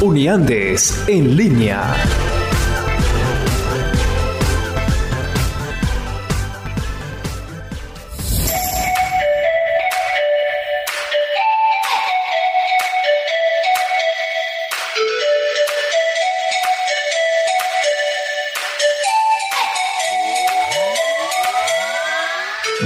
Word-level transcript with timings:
Uniandes 0.00 1.04
en 1.06 1.36
línea. 1.36 1.94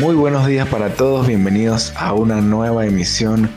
Muy 0.01 0.15
buenos 0.15 0.47
días 0.47 0.69
para 0.69 0.91
todos, 0.91 1.27
bienvenidos 1.27 1.93
a 1.97 2.13
una 2.13 2.43
nueva 2.43 2.87
emisión 2.87 3.51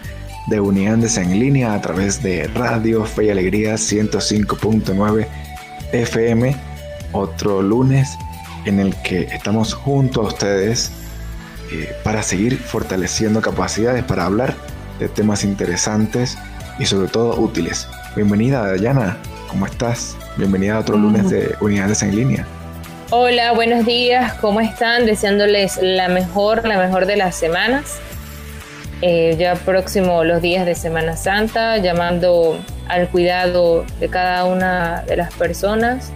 de 0.49 0.59
Unidades 0.59 1.17
en 1.17 1.39
línea 1.39 1.73
a 1.75 1.81
través 1.81 2.23
de 2.23 2.47
Radio 2.47 3.05
Fe 3.05 3.25
y 3.25 3.29
Alegría 3.29 3.75
105.9 3.75 5.27
FM. 5.93 6.55
Otro 7.11 7.61
lunes 7.61 8.17
en 8.65 8.79
el 8.79 8.95
que 9.03 9.21
estamos 9.21 9.75
junto 9.75 10.21
a 10.21 10.25
ustedes 10.25 10.91
eh, 11.71 11.95
para 12.03 12.23
seguir 12.23 12.57
fortaleciendo 12.57 13.41
capacidades, 13.41 14.03
para 14.03 14.25
hablar 14.25 14.55
de 14.97 15.07
temas 15.07 15.43
interesantes 15.43 16.37
y 16.79 16.85
sobre 16.85 17.09
todo 17.09 17.39
útiles. 17.39 17.87
Bienvenida 18.15 18.65
Dayana, 18.65 19.17
¿cómo 19.47 19.67
estás? 19.67 20.17
Bienvenida 20.35 20.77
a 20.77 20.79
otro 20.79 20.97
lunes 20.97 21.29
de 21.29 21.55
Unidades 21.61 22.01
en 22.01 22.15
línea. 22.15 22.47
Hola, 23.11 23.53
buenos 23.53 23.85
días, 23.85 24.33
¿cómo 24.35 24.61
están? 24.61 25.05
Deseándoles 25.05 25.79
la 25.81 26.07
mejor, 26.09 26.67
la 26.67 26.77
mejor 26.77 27.05
de 27.05 27.17
las 27.17 27.35
semanas. 27.35 27.99
Eh, 29.01 29.35
ya 29.39 29.55
próximo 29.55 30.23
los 30.23 30.41
días 30.41 30.65
de 30.65 30.75
Semana 30.75 31.15
Santa, 31.15 31.77
llamando 31.77 32.59
al 32.87 33.07
cuidado 33.09 33.85
de 33.99 34.09
cada 34.09 34.45
una 34.45 35.03
de 35.03 35.15
las 35.15 35.33
personas 35.33 36.11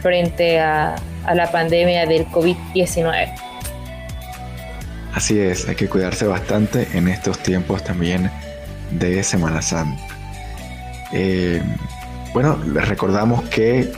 frente 0.00 0.58
a, 0.58 0.96
a 1.24 1.34
la 1.34 1.50
pandemia 1.50 2.06
del 2.06 2.26
COVID-19. 2.26 3.34
Así 5.14 5.38
es, 5.38 5.68
hay 5.68 5.76
que 5.76 5.88
cuidarse 5.88 6.26
bastante 6.26 6.88
en 6.94 7.08
estos 7.08 7.38
tiempos 7.38 7.84
también 7.84 8.30
de 8.90 9.22
Semana 9.22 9.62
Santa. 9.62 10.02
Eh, 11.12 11.62
bueno, 12.32 12.58
les 12.72 12.88
recordamos 12.88 13.44
que 13.48 13.92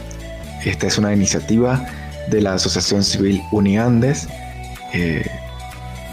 esta 0.65 0.87
es 0.87 0.99
una 0.99 1.13
iniciativa 1.15 1.87
de 2.29 2.43
la 2.43 2.55
Asociación 2.55 3.03
Civil 3.03 3.43
Uniandes, 3.53 4.29
eh, 4.93 5.25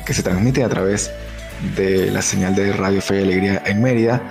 que 0.06 0.14
se 0.14 0.24
transmite 0.24 0.64
a 0.64 0.70
través 0.70 1.08
de 1.08 1.23
la 2.12 2.22
señal 2.22 2.56
de 2.56 2.74
Radio 2.74 3.02
Fe 3.02 3.20
y 3.20 3.24
Alegría 3.24 3.62
en 3.66 3.82
Mérida, 3.82 4.22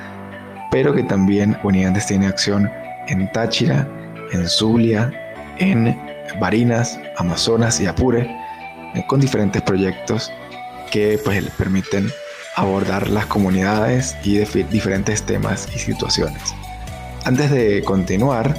pero 0.71 0.95
que 0.95 1.03
también 1.03 1.57
Uniandes 1.63 2.07
tiene 2.07 2.27
acción 2.27 2.71
en 3.09 3.31
Táchira, 3.33 3.87
en 4.33 4.49
Zulia, 4.49 5.11
en 5.59 5.99
Barinas, 6.41 6.99
Amazonas 7.17 7.81
y 7.81 7.87
Apure, 7.87 8.31
eh, 8.95 9.05
con 9.07 9.21
diferentes 9.21 9.63
proyectos 9.63 10.33
que 10.91 11.19
pues, 11.25 11.43
les 11.43 11.53
permiten 11.55 12.11
abordar 12.57 13.09
las 13.09 13.27
comunidades 13.27 14.17
y 14.25 14.39
diferentes 14.39 15.23
temas 15.23 15.69
y 15.75 15.79
situaciones. 15.79 16.43
Antes 17.25 17.51
de 17.51 17.83
continuar, 17.83 18.55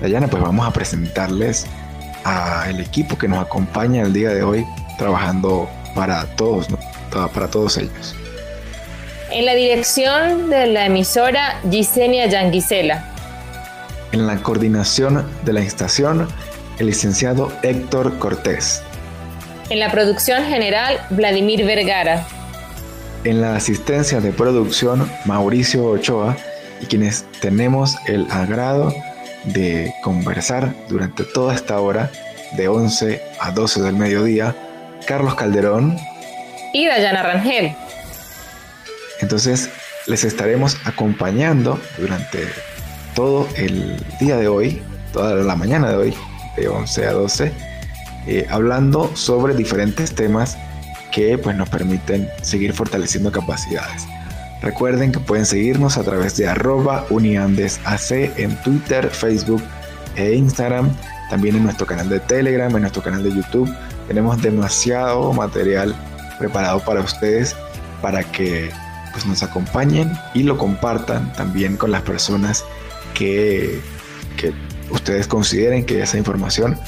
Dayana, 0.00 0.26
pues 0.26 0.42
vamos 0.42 0.66
a 0.66 0.72
presentarles 0.72 1.66
al 2.24 2.80
equipo 2.80 3.16
que 3.16 3.28
nos 3.28 3.44
acompaña 3.44 4.02
el 4.02 4.12
día 4.12 4.30
de 4.30 4.42
hoy 4.42 4.66
trabajando 4.98 5.68
para 5.94 6.24
todos, 6.36 6.68
para 7.32 7.48
todos 7.48 7.76
ellos. 7.78 8.14
En 9.30 9.44
la 9.44 9.54
dirección 9.54 10.50
de 10.50 10.66
la 10.66 10.86
emisora 10.86 11.60
Gisenia 11.68 12.26
Yanguisela. 12.26 13.04
En 14.12 14.26
la 14.26 14.36
coordinación 14.42 15.26
de 15.44 15.52
la 15.52 15.60
estación, 15.60 16.28
el 16.78 16.86
licenciado 16.86 17.52
Héctor 17.62 18.18
Cortés. 18.18 18.82
En 19.68 19.80
la 19.80 19.90
producción 19.90 20.44
general, 20.44 21.00
Vladimir 21.10 21.64
Vergara. 21.64 22.24
En 23.24 23.40
la 23.40 23.56
asistencia 23.56 24.20
de 24.20 24.30
producción, 24.30 25.10
Mauricio 25.24 25.84
Ochoa, 25.86 26.36
y 26.80 26.86
quienes 26.86 27.24
tenemos 27.40 27.96
el 28.06 28.30
agrado 28.30 28.94
de 29.44 29.92
conversar 30.02 30.72
durante 30.88 31.24
toda 31.24 31.54
esta 31.54 31.80
hora, 31.80 32.10
de 32.56 32.68
11 32.68 33.20
a 33.40 33.50
12 33.50 33.82
del 33.82 33.96
mediodía, 33.96 34.54
Carlos 35.06 35.34
Calderón 35.34 35.98
y 36.76 36.86
Dayana 36.86 37.22
Rangel. 37.22 37.74
Entonces, 39.20 39.70
les 40.06 40.24
estaremos 40.24 40.76
acompañando 40.84 41.80
durante 41.96 42.46
todo 43.14 43.48
el 43.56 43.96
día 44.20 44.36
de 44.36 44.48
hoy, 44.48 44.82
toda 45.12 45.36
la 45.36 45.56
mañana 45.56 45.88
de 45.88 45.96
hoy, 45.96 46.14
de 46.56 46.68
11 46.68 47.06
a 47.06 47.12
12, 47.12 47.52
eh, 48.26 48.46
hablando 48.50 49.10
sobre 49.16 49.54
diferentes 49.54 50.14
temas 50.14 50.58
que 51.12 51.38
pues, 51.38 51.56
nos 51.56 51.70
permiten 51.70 52.28
seguir 52.42 52.74
fortaleciendo 52.74 53.32
capacidades. 53.32 54.06
Recuerden 54.60 55.12
que 55.12 55.20
pueden 55.20 55.46
seguirnos 55.46 55.96
a 55.96 56.02
través 56.02 56.36
de 56.36 56.46
arroba 56.46 57.06
uniandesac 57.08 58.38
en 58.38 58.54
Twitter, 58.62 59.08
Facebook 59.08 59.62
e 60.16 60.34
Instagram. 60.34 60.94
También 61.30 61.56
en 61.56 61.64
nuestro 61.64 61.86
canal 61.86 62.10
de 62.10 62.20
Telegram, 62.20 62.74
en 62.74 62.82
nuestro 62.82 63.02
canal 63.02 63.22
de 63.22 63.30
YouTube. 63.34 63.74
Tenemos 64.08 64.40
demasiado 64.42 65.32
material 65.32 65.94
preparado 66.38 66.80
para 66.80 67.00
ustedes 67.00 67.56
para 68.02 68.22
que 68.22 68.70
pues, 69.12 69.26
nos 69.26 69.42
acompañen 69.42 70.12
y 70.34 70.42
lo 70.42 70.58
compartan 70.58 71.32
también 71.32 71.76
con 71.76 71.90
las 71.90 72.02
personas 72.02 72.64
que, 73.14 73.80
que 74.36 74.52
ustedes 74.90 75.26
consideren 75.26 75.84
que 75.84 76.02
esa 76.02 76.18
información 76.18 76.78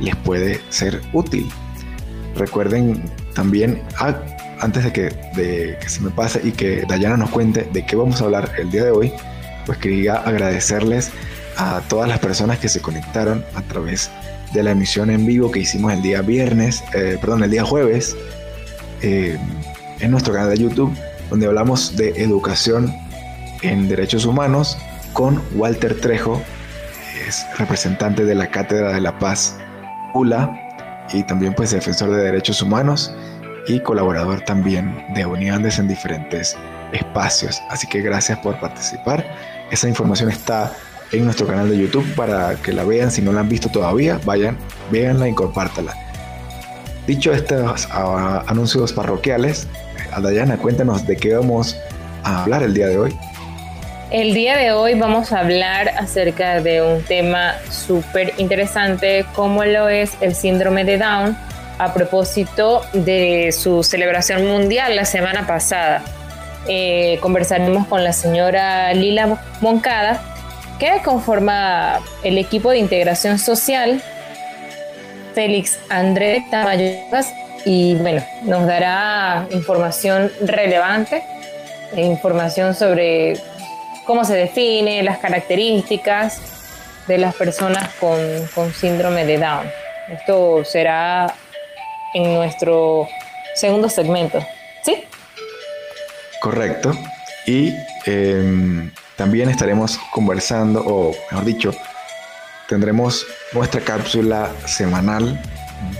les 0.00 0.14
puede 0.16 0.60
ser 0.70 1.00
útil. 1.12 1.48
Recuerden 2.36 3.02
también, 3.34 3.82
ah, 3.98 4.14
antes 4.60 4.84
de 4.84 4.92
que, 4.92 5.78
se 5.86 6.00
me 6.00 6.10
pase 6.10 6.40
y 6.44 6.52
que 6.52 6.84
Dayana 6.88 7.16
nos 7.16 7.30
cuente 7.30 7.68
de 7.72 7.84
qué 7.84 7.96
vamos 7.96 8.20
a 8.20 8.24
hablar 8.24 8.52
el 8.58 8.70
día 8.70 8.84
de 8.84 8.90
hoy, 8.90 9.12
pues 9.66 9.78
quería 9.78 10.14
agradecerles 10.14 11.10
a 11.56 11.80
todas 11.88 12.08
las 12.08 12.18
personas 12.20 12.58
que 12.58 12.68
se 12.68 12.80
conectaron 12.80 13.44
a 13.54 13.62
través 13.62 14.10
de 14.52 14.62
la 14.62 14.70
emisión 14.70 15.10
en 15.10 15.26
vivo 15.26 15.50
que 15.50 15.60
hicimos 15.60 15.92
el 15.92 16.02
día 16.02 16.22
viernes, 16.22 16.82
eh, 16.94 17.18
perdón, 17.20 17.42
el 17.42 17.50
día 17.50 17.64
jueves, 17.64 18.16
eh, 19.02 19.38
en 20.00 20.10
nuestro 20.10 20.34
canal 20.34 20.50
de 20.50 20.58
YouTube, 20.58 20.96
donde 21.30 21.46
hablamos 21.46 21.96
de 21.96 22.10
educación 22.22 22.94
en 23.62 23.88
derechos 23.88 24.24
humanos 24.24 24.78
con 25.12 25.42
Walter 25.54 26.00
Trejo, 26.00 26.42
es 27.26 27.44
representante 27.58 28.24
de 28.24 28.34
la 28.34 28.50
Cátedra 28.50 28.92
de 28.92 29.00
la 29.00 29.18
Paz 29.18 29.56
ULA 30.14 30.50
y 31.12 31.22
también 31.24 31.54
pues 31.54 31.70
defensor 31.70 32.10
de 32.10 32.22
derechos 32.22 32.62
humanos 32.62 33.12
y 33.66 33.80
colaborador 33.80 34.40
también 34.42 35.04
de 35.14 35.26
Unidades 35.26 35.78
en 35.78 35.88
diferentes 35.88 36.56
espacios. 36.92 37.60
Así 37.70 37.86
que 37.86 38.00
gracias 38.00 38.38
por 38.38 38.58
participar. 38.60 39.24
Esa 39.70 39.88
información 39.88 40.30
está 40.30 40.72
en 41.12 41.24
nuestro 41.24 41.46
canal 41.46 41.68
de 41.68 41.78
YouTube 41.78 42.06
para 42.14 42.54
que 42.56 42.72
la 42.72 42.84
vean. 42.84 43.10
Si 43.10 43.20
no 43.22 43.32
la 43.32 43.40
han 43.40 43.48
visto 43.48 43.68
todavía, 43.68 44.20
vayan, 44.24 44.56
véanla 44.90 45.28
y 45.28 45.34
compártala. 45.34 46.07
Dicho 47.08 47.32
estos 47.32 47.86
uh, 47.86 48.42
anuncios 48.46 48.92
parroquiales, 48.92 49.66
Adayana, 50.12 50.58
cuéntanos 50.58 51.06
de 51.06 51.16
qué 51.16 51.36
vamos 51.36 51.74
a 52.22 52.42
hablar 52.42 52.62
el 52.62 52.74
día 52.74 52.88
de 52.88 52.98
hoy. 52.98 53.16
El 54.10 54.34
día 54.34 54.58
de 54.58 54.72
hoy 54.72 54.92
vamos 54.92 55.32
a 55.32 55.38
hablar 55.38 55.88
acerca 55.96 56.60
de 56.60 56.82
un 56.82 57.02
tema 57.02 57.54
súper 57.70 58.34
interesante 58.36 59.24
como 59.34 59.64
lo 59.64 59.88
es 59.88 60.18
el 60.20 60.34
síndrome 60.34 60.84
de 60.84 60.98
Down 60.98 61.34
a 61.78 61.94
propósito 61.94 62.82
de 62.92 63.52
su 63.52 63.82
celebración 63.82 64.46
mundial 64.46 64.94
la 64.94 65.06
semana 65.06 65.46
pasada. 65.46 66.02
Eh, 66.66 67.18
conversaremos 67.22 67.86
con 67.86 68.04
la 68.04 68.12
señora 68.12 68.92
Lila 68.92 69.42
Moncada, 69.62 70.20
que 70.78 71.00
conforma 71.02 72.00
el 72.22 72.36
equipo 72.36 72.70
de 72.70 72.76
integración 72.76 73.38
social, 73.38 74.02
Félix 75.38 75.78
André 75.88 76.44
Tamayogas, 76.50 77.32
y 77.64 77.94
bueno, 77.94 78.24
nos 78.42 78.66
dará 78.66 79.46
información 79.52 80.32
relevante, 80.40 81.22
información 81.94 82.74
sobre 82.74 83.34
cómo 84.04 84.24
se 84.24 84.34
define, 84.34 85.00
las 85.04 85.18
características 85.18 86.40
de 87.06 87.18
las 87.18 87.36
personas 87.36 87.88
con, 88.00 88.18
con 88.52 88.72
síndrome 88.72 89.24
de 89.26 89.38
Down. 89.38 89.70
Esto 90.10 90.64
será 90.64 91.32
en 92.14 92.34
nuestro 92.34 93.06
segundo 93.54 93.88
segmento, 93.88 94.44
¿sí? 94.82 95.04
Correcto. 96.40 96.90
Y 97.46 97.72
em, 98.06 98.90
también 99.14 99.50
estaremos 99.50 99.98
conversando, 100.10 100.82
o 100.84 101.14
mejor 101.30 101.44
dicho, 101.44 101.70
tendremos 102.68 103.26
nuestra 103.54 103.80
cápsula 103.80 104.52
semanal 104.66 105.40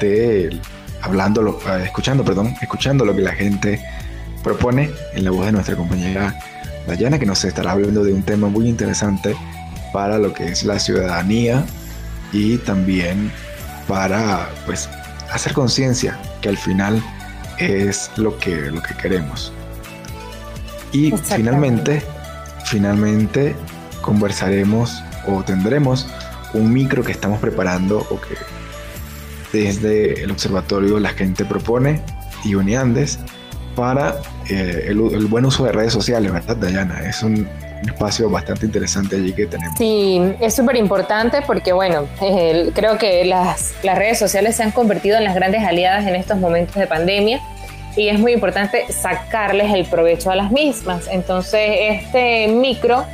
de 0.01 0.61
hablando, 1.03 1.59
eh, 1.67 1.85
escuchando, 1.85 2.25
perdón, 2.25 2.55
escuchando 2.61 3.05
lo 3.05 3.17
que 3.17 3.23
la 3.23 3.33
gente 3.33 3.83
propone 4.45 4.91
en 5.15 5.25
la 5.25 5.31
voz 5.31 5.47
de 5.47 5.53
nuestra 5.53 5.77
compañera 5.77 6.39
Dayana, 6.87 7.19
que 7.19 7.27
nos 7.27 7.45
estará 7.45 7.73
hablando 7.73 8.05
de 8.05 8.13
un 8.13 8.23
tema 8.23 8.49
muy 8.49 8.69
interesante 8.69 9.35
para 9.93 10.19
lo 10.19 10.33
que 10.33 10.49
es 10.49 10.65
la 10.65 10.79
ciudadanía 10.79 11.65
y 12.33 12.59
también 12.59 13.33
para 13.87 14.49
pues 14.67 14.89
hacer 15.33 15.55
conciencia 15.55 16.19
que 16.43 16.51
al 16.51 16.59
final 16.59 17.03
es 17.59 18.11
lo 18.17 18.39
que, 18.39 18.71
lo 18.71 18.83
que 18.83 18.95
queremos. 18.95 19.53
Y 20.93 21.13
finalmente, 21.13 22.03
finalmente 22.65 23.55
conversaremos 24.03 25.03
o 25.27 25.43
tendremos 25.43 26.07
un 26.55 26.73
micro 26.73 27.03
que 27.03 27.13
estamos 27.13 27.41
preparando 27.41 27.99
o 27.99 28.21
que 28.21 28.37
desde 29.53 30.23
el 30.23 30.31
observatorio 30.31 30.99
la 30.99 31.11
gente 31.11 31.45
propone 31.45 32.03
y 32.45 32.55
Uniandes 32.55 33.19
para 33.75 34.17
eh, 34.51 34.87
el, 34.89 35.27
buen 35.27 35.45
uso 35.45 35.65
de 35.65 35.73
redes 35.73 35.93
sociales, 35.93 36.33
¿verdad, 36.33 36.57
Dayana? 36.57 37.01
Es 37.09 37.23
un, 37.23 37.49
espacio 37.87 38.29
bastante 38.29 38.67
interesante 38.67 39.15
allí 39.15 39.33
que 39.33 39.47
tenemos. 39.47 39.79
Sí, 39.79 40.21
es 40.41 40.53
súper 40.53 40.75
importante 40.75 41.43
porque, 41.47 41.73
bueno, 41.73 42.07
creo 42.75 42.99
que 42.99 43.25
las, 43.25 43.73
las 43.85 43.97
redes 43.97 44.19
sociales 44.19 44.57
se 44.57 44.65
han 44.65 44.73
convertido 44.73 45.17
en 45.17 45.23
las 45.23 45.37
grandes 45.37 45.63
aliadas 45.63 46.05
en 46.05 46.17
estos 46.17 46.39
momentos 46.39 46.75
de 46.75 46.89
pandemia 46.89 47.41
y 47.97 48.09
es 48.09 48.19
muy 48.19 48.33
importante 48.33 48.85
sacarles 48.93 49.73
el 49.73 49.85
provecho 49.85 50.33
a 50.33 50.37
las 50.37 50.51
mismas. 50.51 51.09
Entonces, 51.09 51.71
este 52.03 52.49
micro 52.49 53.05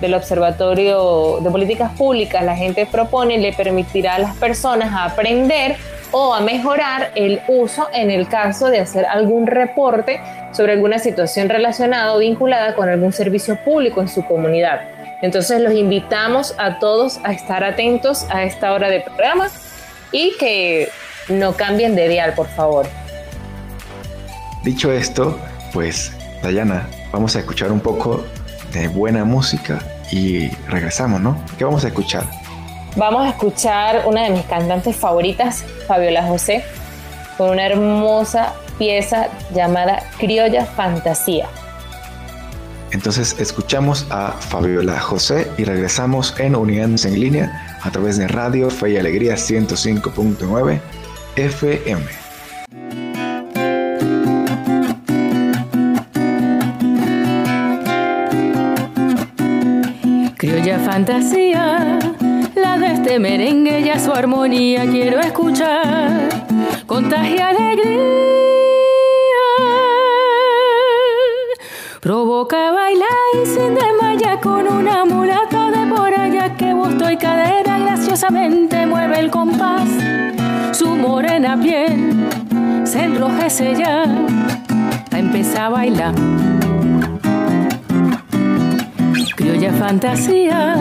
del 0.00 0.14
Observatorio 0.14 1.38
de 1.40 1.50
Políticas 1.50 1.92
Públicas, 1.96 2.44
la 2.44 2.56
gente 2.56 2.86
propone, 2.86 3.38
le 3.38 3.52
permitirá 3.52 4.16
a 4.16 4.18
las 4.18 4.36
personas 4.36 4.90
aprender 4.92 5.76
o 6.10 6.32
a 6.32 6.40
mejorar 6.40 7.10
el 7.14 7.40
uso 7.48 7.88
en 7.92 8.10
el 8.10 8.28
caso 8.28 8.68
de 8.70 8.78
hacer 8.78 9.04
algún 9.04 9.46
reporte 9.46 10.20
sobre 10.52 10.72
alguna 10.72 10.98
situación 10.98 11.48
relacionada 11.48 12.14
o 12.14 12.18
vinculada 12.18 12.74
con 12.74 12.88
algún 12.88 13.12
servicio 13.12 13.56
público 13.64 14.00
en 14.00 14.08
su 14.08 14.24
comunidad. 14.24 14.82
Entonces 15.22 15.60
los 15.60 15.72
invitamos 15.72 16.54
a 16.58 16.78
todos 16.78 17.18
a 17.24 17.32
estar 17.32 17.64
atentos 17.64 18.26
a 18.30 18.44
esta 18.44 18.72
hora 18.72 18.90
de 18.90 19.00
programa 19.00 19.48
y 20.12 20.36
que 20.38 20.88
no 21.28 21.54
cambien 21.54 21.96
de 21.96 22.08
dial, 22.08 22.34
por 22.34 22.46
favor. 22.46 22.86
Dicho 24.62 24.92
esto, 24.92 25.38
pues 25.72 26.12
Dayana, 26.42 26.88
vamos 27.12 27.34
a 27.36 27.40
escuchar 27.40 27.72
un 27.72 27.80
poco 27.80 28.24
de 28.80 28.88
buena 28.88 29.24
música 29.24 29.80
y 30.10 30.48
regresamos, 30.68 31.20
¿no? 31.20 31.36
¿Qué 31.58 31.64
vamos 31.64 31.84
a 31.84 31.88
escuchar? 31.88 32.24
Vamos 32.96 33.26
a 33.26 33.30
escuchar 33.30 34.04
una 34.06 34.24
de 34.24 34.30
mis 34.30 34.44
cantantes 34.44 34.94
favoritas, 34.96 35.64
Fabiola 35.88 36.26
José, 36.26 36.64
con 37.36 37.50
una 37.50 37.66
hermosa 37.66 38.54
pieza 38.78 39.28
llamada 39.52 40.02
Criolla 40.18 40.64
Fantasía. 40.64 41.46
Entonces 42.92 43.36
escuchamos 43.40 44.06
a 44.10 44.32
Fabiola 44.32 45.00
José 45.00 45.50
y 45.58 45.64
regresamos 45.64 46.34
en 46.38 46.54
Unidades 46.54 47.04
en 47.04 47.18
línea 47.18 47.78
a 47.82 47.90
través 47.90 48.18
de 48.18 48.28
Radio 48.28 48.70
Fe 48.70 48.90
y 48.90 48.96
Alegría 48.98 49.34
105.9 49.34 50.80
FM. 51.34 52.23
Fantasía, 60.94 61.98
la 62.54 62.78
de 62.78 62.92
este 62.92 63.18
merengue 63.18 63.80
y 63.80 63.88
a 63.88 63.98
su 63.98 64.12
armonía 64.12 64.88
quiero 64.88 65.18
escuchar, 65.18 66.28
contagia 66.86 67.48
alegría, 67.48 67.98
provoca 72.00 72.70
bailar 72.70 73.08
y 73.42 73.44
sin 73.44 73.74
desmaya 73.74 74.38
con 74.40 74.68
una 74.68 75.04
mulata 75.04 75.72
de 75.72 75.84
por 75.92 76.14
allá 76.14 76.54
que 76.56 76.72
busto 76.72 77.10
y 77.10 77.16
cadera 77.16 77.76
graciosamente 77.80 78.86
mueve 78.86 79.18
el 79.18 79.32
compás, 79.32 79.88
su 80.70 80.94
morena 80.94 81.60
piel 81.60 82.28
se 82.84 83.02
enrojece 83.02 83.74
ya, 83.74 84.04
a 85.10 85.18
empezar 85.18 85.64
a 85.64 85.68
bailar 85.70 86.53
criolla 89.54 89.72
fantasía, 89.74 90.74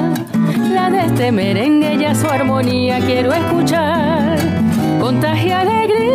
la 0.74 0.90
de 0.90 1.06
este 1.06 1.32
merengue 1.32 1.96
y 1.96 2.06
a 2.06 2.16
su 2.16 2.28
armonía 2.28 3.00
quiero 3.00 3.32
escuchar, 3.32 4.40
contagia 5.00 5.62
alegría, 5.62 6.10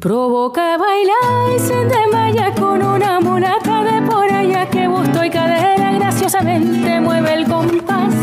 provoca 0.00 0.76
bailar 0.76 1.56
y 1.56 1.58
se 1.60 1.84
desmaya 1.84 2.52
con 2.54 2.82
una 2.82 3.20
mulata 3.20 3.84
de 3.84 4.02
por 4.10 4.28
allá 4.28 4.66
que 4.66 4.88
busto 4.88 5.24
y 5.24 5.30
cadera 5.30 5.92
graciosamente 5.92 7.00
mueve 7.00 7.34
el 7.34 7.46
compás, 7.46 8.14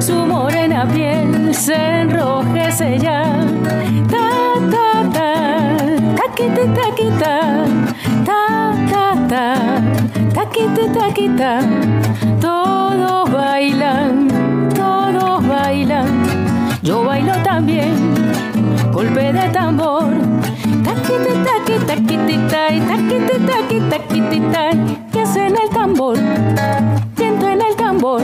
su 0.00 0.14
morena 0.14 0.84
piel 0.92 1.54
se 1.54 2.00
enrojece 2.00 2.98
ya, 2.98 3.22
ta 4.10 4.30
ta 4.72 5.10
ta, 5.12 5.76
taquita 6.16 6.54
taquita, 6.56 6.73
taquita, 10.54 10.92
taquita, 10.92 11.60
todos 12.40 13.32
bailan, 13.32 14.28
todos 14.72 15.46
bailan, 15.48 16.06
yo 16.80 17.04
bailo 17.04 17.32
también, 17.42 18.14
golpe 18.92 19.32
de 19.32 19.48
tambor, 19.48 20.04
taquita, 20.84 21.32
taquita, 21.48 21.86
taquitita, 21.86 22.68
taquita, 22.86 23.34
taquita, 23.46 23.98
taquitita, 23.98 24.70
hace 25.20 25.46
en 25.46 25.56
el 25.56 25.70
tambor, 25.70 26.18
viento 27.16 27.48
en 27.48 27.60
el 27.60 27.74
tambor, 27.74 28.22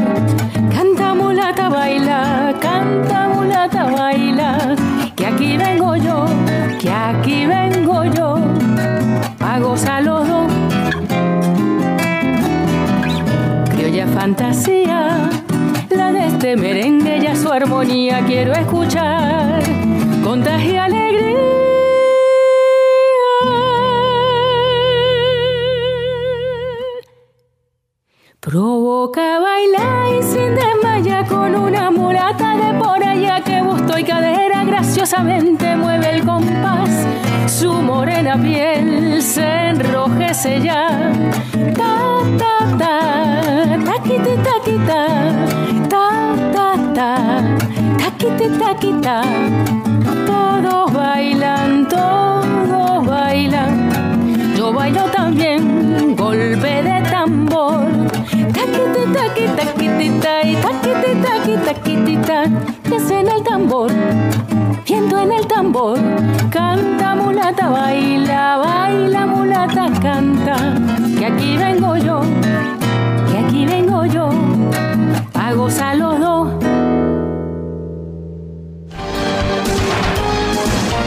canta 0.73 1.15
mulata, 1.15 1.69
baila, 1.69 2.55
canta 2.61 3.29
mulata, 3.29 3.91
baila, 3.91 4.77
que 5.17 5.27
aquí 5.27 5.57
vengo 5.57 5.97
yo, 5.97 6.27
que 6.79 6.91
aquí 6.93 7.47
vengo 7.47 8.05
yo, 8.05 8.37
a 9.41 9.59
gozar 9.59 10.10
merengue 16.57 17.19
y 17.19 17.37
su 17.37 17.51
armonía 17.51 18.25
quiero 18.27 18.53
escuchar, 18.53 19.63
contagia 20.25 20.85
alegría. 20.85 21.39
Provoca 28.41 29.39
bailar 29.39 30.15
y 30.19 30.23
sin 30.23 30.55
desmaya 30.55 31.25
con 31.27 31.55
una 31.55 31.91
mulata 31.91 32.57
de 32.57 32.79
por 32.79 33.03
allá 33.05 33.43
que 33.45 33.63
busto 33.63 33.99
y 33.99 34.05
cadera 34.05 34.65
graciosamente 34.65 35.77
mueve 35.77 36.11
el 36.15 36.25
compás. 36.25 37.07
Su 37.47 37.73
morena 37.73 38.41
piel 38.41 39.23
se 39.23 39.69
enrojece 39.69 40.61
ya. 40.63 41.13
Ta, 41.77 42.23
ta, 42.39 42.77
ta, 42.79 43.79
taquita, 43.85 44.43
ta, 44.43 44.60
ta, 47.01 47.17
ta, 47.17 48.11
taquiti, 48.11 48.47
taquita. 48.61 49.17
Todos 50.29 50.93
bailan, 50.93 51.89
todos 51.89 53.07
bailan. 53.07 53.73
Yo 54.57 54.73
bailo 54.73 55.05
también, 55.19 56.15
golpe 56.15 56.73
de 56.89 56.99
tambor. 57.11 57.89
Taquiti, 58.57 59.03
taquiti, 59.17 59.53
taquiti, 59.59 60.09
taquiti, 60.25 61.11
taquiti, 61.25 61.55
taquiti, 61.67 62.17
taquiti, 62.27 63.15
en 63.21 63.29
el 63.29 63.43
tambor 63.43 63.91
viento 64.87 65.19
en 65.19 65.33
el 65.33 65.47
tambor, 65.47 65.99
canta 66.51 67.15
mulata, 67.15 67.69
baila, 67.71 68.57
baila 68.65 69.27
mulata, 69.27 69.85
canta, 70.03 70.57
que 71.19 71.27
aquí 71.27 71.57
vengo 71.57 71.97
yo, 71.97 72.21
que 73.31 73.39
aquí 73.39 73.67
vengo 73.67 74.05
yo, 74.07 74.31
a 75.79 75.95
los 75.95 76.19
dos. 76.19 76.60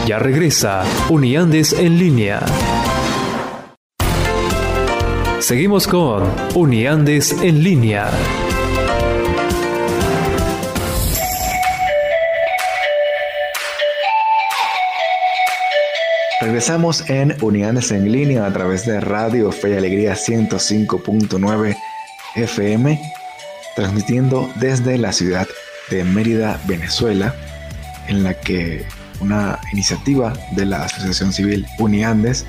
Ya 0.06 0.18
regresa 0.18 0.84
Uniandes 1.08 1.72
en 1.72 1.98
línea. 1.98 2.40
Seguimos 5.40 5.88
con 5.88 6.30
Uniandes 6.54 7.32
en 7.42 7.62
línea. 7.64 8.10
Regresamos 16.42 17.08
en 17.08 17.34
Unidades 17.40 17.90
en 17.90 18.12
línea 18.12 18.44
a 18.44 18.52
través 18.52 18.84
de 18.84 19.00
Radio 19.00 19.50
Fe 19.52 19.70
y 19.70 19.76
Alegría 19.78 20.12
105.9 20.12 21.74
FM, 22.36 23.00
transmitiendo 23.74 24.50
desde 24.56 24.98
la 24.98 25.14
ciudad 25.14 25.46
de 25.88 26.04
Mérida, 26.04 26.60
Venezuela, 26.66 27.34
en 28.06 28.22
la 28.22 28.34
que 28.34 28.84
una 29.24 29.58
iniciativa 29.72 30.32
de 30.52 30.66
la 30.66 30.84
Asociación 30.84 31.32
Civil 31.32 31.66
Uniandes 31.78 32.46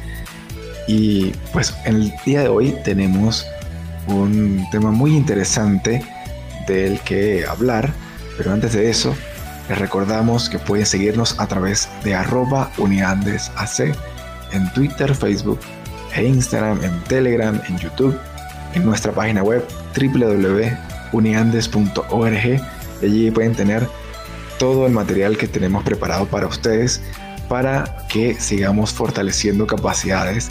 y 0.88 1.32
pues 1.52 1.76
en 1.86 1.96
el 1.96 2.14
día 2.26 2.42
de 2.42 2.50
hoy 2.50 2.76
tenemos 2.84 3.46
un 4.08 4.66
tema 4.72 4.92
muy 4.92 5.16
interesante 5.16 6.04
del 6.68 7.00
que 7.02 7.46
hablar, 7.46 7.92
pero 8.38 8.54
antes 8.54 8.74
de 8.74 8.90
eso 8.90 9.16
les 9.70 9.78
recordamos 9.80 10.50
que 10.50 10.60
pueden 10.60 10.86
seguirnos 10.86 11.40
a 11.40 11.48
través 11.48 11.90
de 12.04 12.14
arroba 12.14 12.70
uniandesac 12.78 13.98
en 14.52 14.72
Twitter, 14.74 15.16
Facebook 15.16 15.60
e 16.16 16.24
Instagram, 16.24 16.84
en 16.84 17.04
Telegram, 17.06 17.60
en 17.68 17.80
YouTube, 17.80 18.16
en 18.74 18.86
nuestra 18.86 19.12
página 19.12 19.42
web 19.42 19.66
www.uniandes.org. 19.98 22.62
Allí 23.02 23.32
pueden 23.32 23.56
tener 23.56 23.88
todo 24.58 24.86
el 24.86 24.94
material 24.94 25.38
que 25.38 25.48
tenemos 25.48 25.84
preparado 25.84 26.26
para 26.26 26.48
ustedes 26.48 27.02
para 27.48 27.98
que 28.10 28.36
sigamos 28.40 28.92
fortaleciendo 28.92 29.68
capacidades 29.68 30.50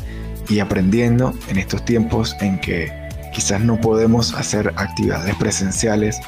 y 0.49 0.61
aprendiendo 0.61 1.35
en 1.49 1.59
estos 1.59 1.85
tiempos 1.85 2.37
en 2.41 2.61
que 2.61 2.93
quizás 3.33 3.61
no 3.61 3.81
podemos 3.81 4.35
hacer 4.35 4.73
actividades 4.77 5.35
presenciales 5.37 6.21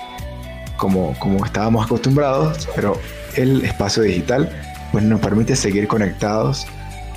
como, 0.76 1.16
como 1.18 1.44
estábamos 1.44 1.86
acostumbrados, 1.86 2.68
pero 2.74 2.98
el 3.36 3.64
espacio 3.64 4.02
digital 4.02 4.50
pues 4.92 5.04
nos 5.04 5.20
permite 5.20 5.54
seguir 5.56 5.86
conectados 5.88 6.66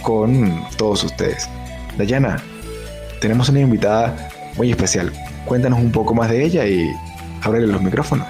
con 0.02 0.64
todos 0.78 1.04
ustedes. 1.04 1.50
Dayana, 1.98 2.42
tenemos 3.20 3.50
una 3.50 3.62
invitada 3.62 4.30
muy 4.56 4.72
especial. 4.72 5.12
Cuéntanos 5.46 5.80
un 5.80 5.92
poco 5.92 6.14
más 6.14 6.30
de 6.30 6.44
ella 6.44 6.66
y 6.66 6.90
ábrele 7.42 7.68
los 7.68 7.82
micrófonos. 7.82 8.28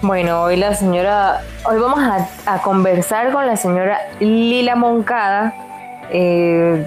Bueno, 0.00 0.42
hoy 0.42 0.54
la 0.54 0.74
señora, 0.74 1.40
hoy 1.64 1.80
vamos 1.80 1.98
a, 2.46 2.62
conversar 2.62 3.32
con 3.32 3.46
la 3.46 3.56
señora 3.56 3.98
Lila 4.20 4.76
Moncada, 4.76 5.54
eh, 6.10 6.86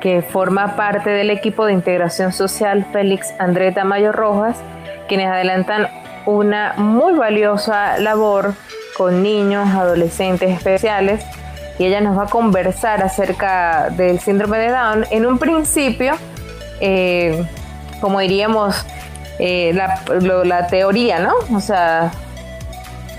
que 0.00 0.22
forma 0.22 0.74
parte 0.74 1.10
del 1.10 1.28
equipo 1.28 1.66
de 1.66 1.74
integración 1.74 2.32
social 2.32 2.86
Félix 2.90 3.34
André 3.38 3.70
Tamayo 3.72 4.12
Rojas, 4.12 4.56
quienes 5.08 5.28
adelantan 5.28 5.88
una 6.24 6.72
muy 6.78 7.12
valiosa 7.12 7.98
labor 7.98 8.54
con 8.96 9.22
niños, 9.22 9.68
adolescentes 9.68 10.50
especiales 10.52 11.22
y 11.78 11.84
ella 11.84 12.00
nos 12.00 12.16
va 12.16 12.24
a 12.24 12.28
conversar 12.28 13.02
acerca 13.02 13.90
del 13.90 14.20
síndrome 14.20 14.56
de 14.58 14.70
Down. 14.70 15.04
En 15.10 15.26
un 15.26 15.38
principio, 15.38 16.14
eh, 16.80 17.44
como 18.00 18.20
diríamos, 18.20 18.86
eh, 19.38 19.72
la, 19.74 20.66
teoría, 20.66 21.18
¿no? 21.18 21.34
O 21.54 21.60
sea, 21.60 22.12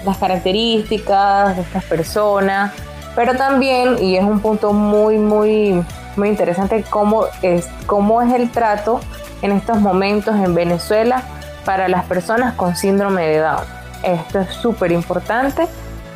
las 0.06 0.18
características 0.18 1.56
de 1.56 1.62
estas 1.62 1.84
personas, 1.86 2.72
pero 3.16 3.36
también, 3.36 3.98
y 4.02 4.16
es 4.16 4.24
un 4.24 4.40
punto 4.40 4.74
muy, 4.74 5.18
muy, 5.18 5.84
muy 6.16 6.30
interesante, 6.30 6.84
cómo 6.90 7.26
es, 7.42 7.68
cómo 7.86 8.22
es 8.22 8.34
el 8.34 8.50
trato 8.50 9.00
en 9.42 9.52
estos 9.52 9.80
momentos 9.80 10.36
en 10.36 10.56
Venezuela 10.56 11.24
para 11.66 11.88
las 11.88 12.06
personas 12.06 12.54
con 12.56 12.76
síndrome 12.76 13.26
de 13.28 13.40
Down. 13.40 13.64
Esto 14.04 14.40
es 14.42 14.50
súper 14.50 14.92
importante 14.92 15.68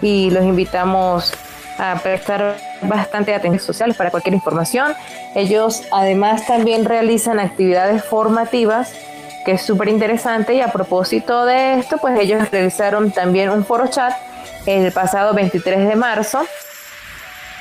y 0.01 0.29
los 0.31 0.43
invitamos 0.43 1.33
a 1.77 1.95
prestar 2.01 2.57
bastante 2.81 3.33
atención 3.33 3.65
social 3.65 3.93
para 3.93 4.11
cualquier 4.11 4.33
información. 4.33 4.93
Ellos 5.35 5.83
además 5.91 6.45
también 6.47 6.85
realizan 6.85 7.39
actividades 7.39 8.03
formativas 8.03 8.93
que 9.47 9.53
es 9.53 9.61
súper 9.61 9.87
interesante 9.87 10.55
y 10.55 10.59
a 10.59 10.73
propósito 10.73 11.45
de 11.45 11.75
esto, 11.75 11.99
pues 11.99 12.19
ellos 12.19 12.51
realizaron 12.51 13.11
también 13.11 13.49
un 13.49 13.63
foro 13.63 13.87
chat 13.87 14.13
el 14.65 14.91
pasado 14.91 15.33
23 15.33 15.87
de 15.87 15.95
marzo, 15.95 16.45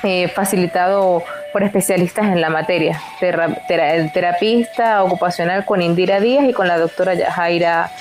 eh, 0.02 0.26
facilitado 0.26 1.22
por 1.52 1.62
especialistas 1.62 2.24
en 2.24 2.40
la 2.40 2.50
materia, 2.50 3.00
el 3.20 4.10
terapista 4.10 5.04
ocupacional 5.04 5.64
con 5.64 5.80
Indira 5.80 6.18
Díaz 6.18 6.46
y 6.48 6.52
con 6.52 6.66
la 6.66 6.76
doctora 6.76 7.14
Jaira 7.30 7.92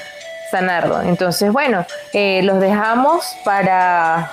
Sanardo. 0.49 1.03
Entonces, 1.03 1.51
bueno, 1.51 1.85
eh, 2.11 2.41
los 2.41 2.59
dejamos 2.59 3.37
para, 3.45 4.31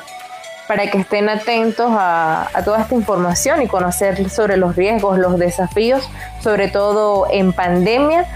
para 0.66 0.90
que 0.90 0.96
estén 0.96 1.28
atentos 1.28 1.90
a, 1.90 2.48
toda 2.64 2.80
esta 2.80 2.94
información 2.94 3.60
y 3.60 3.66
conocer 3.66 4.30
sobre 4.30 4.56
los 4.56 4.76
riesgos, 4.76 5.18
los 5.18 5.38
desafíos, 5.38 6.08
sobre 6.40 6.68
todo 6.68 7.26
en 7.30 7.52
pandemia, 7.52 8.26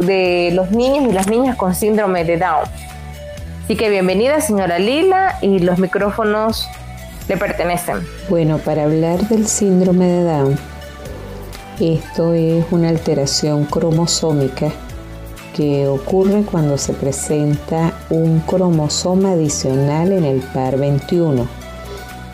de 0.00 0.50
los 0.52 0.70
niños 0.70 1.06
y 1.08 1.12
las 1.12 1.28
niñas 1.28 1.56
con 1.56 1.74
síndrome 1.74 2.24
de 2.24 2.38
Down. 2.38 2.64
Así 3.64 3.76
que 3.76 3.88
bienvenida, 3.88 4.40
señora 4.40 4.78
Lila, 4.78 5.38
y 5.42 5.60
los 5.60 5.78
micrófonos 5.78 6.68
le 7.28 7.36
pertenecen. 7.36 7.98
Bueno, 8.28 8.58
para 8.58 8.84
hablar 8.84 9.20
del 9.28 9.46
síndrome 9.46 10.06
de 10.06 10.24
Down, 10.24 10.58
esto 11.78 12.34
es 12.34 12.64
una 12.72 12.88
alteración 12.88 13.64
cromosómica 13.66 14.70
que 15.54 15.86
ocurre 15.86 16.42
cuando 16.42 16.78
se 16.78 16.92
presenta 16.92 17.92
un 18.10 18.40
cromosoma 18.40 19.32
adicional 19.32 20.12
en 20.12 20.24
el 20.24 20.40
par 20.40 20.76
21. 20.76 21.46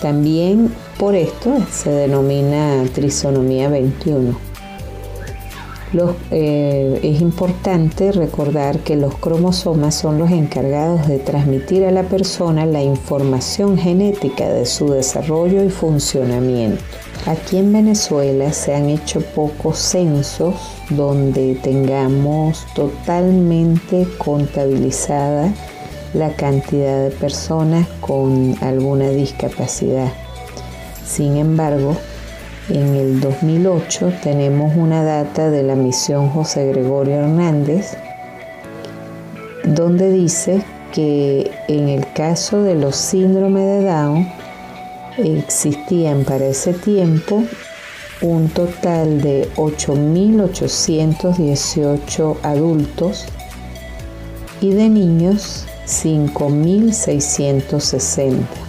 También 0.00 0.74
por 0.98 1.14
esto 1.14 1.58
se 1.70 1.90
denomina 1.90 2.84
trisonomía 2.94 3.68
21. 3.68 4.45
Eh, 6.30 7.00
es 7.02 7.20
importante 7.20 8.12
recordar 8.12 8.80
que 8.80 8.96
los 8.96 9.14
cromosomas 9.16 9.94
son 9.94 10.18
los 10.18 10.30
encargados 10.30 11.08
de 11.08 11.18
transmitir 11.18 11.84
a 11.84 11.90
la 11.90 12.02
persona 12.02 12.66
la 12.66 12.82
información 12.82 13.78
genética 13.78 14.48
de 14.48 14.66
su 14.66 14.90
desarrollo 14.90 15.64
y 15.64 15.70
funcionamiento. 15.70 16.82
Aquí 17.26 17.56
en 17.56 17.72
Venezuela 17.72 18.52
se 18.52 18.74
han 18.74 18.88
hecho 18.88 19.20
pocos 19.20 19.78
censos 19.78 20.54
donde 20.90 21.56
tengamos 21.56 22.64
totalmente 22.74 24.06
contabilizada 24.18 25.52
la 26.14 26.32
cantidad 26.34 27.04
de 27.04 27.10
personas 27.10 27.86
con 28.00 28.56
alguna 28.60 29.08
discapacidad. 29.10 30.12
Sin 31.04 31.36
embargo, 31.36 31.96
en 32.68 32.96
el 32.96 33.20
2008 33.20 34.14
tenemos 34.22 34.76
una 34.76 35.02
data 35.04 35.50
de 35.50 35.62
la 35.62 35.76
misión 35.76 36.30
José 36.30 36.66
Gregorio 36.66 37.14
Hernández 37.16 37.96
donde 39.64 40.10
dice 40.10 40.62
que 40.92 41.52
en 41.68 41.88
el 41.88 42.12
caso 42.12 42.62
de 42.62 42.74
los 42.74 42.96
síndromes 42.96 43.62
de 43.62 43.82
Down 43.82 44.28
existían 45.18 46.24
para 46.24 46.46
ese 46.46 46.72
tiempo 46.72 47.44
un 48.20 48.48
total 48.48 49.20
de 49.20 49.48
8.818 49.56 52.36
adultos 52.42 53.26
y 54.60 54.72
de 54.72 54.88
niños 54.88 55.66
5.660 55.86 58.65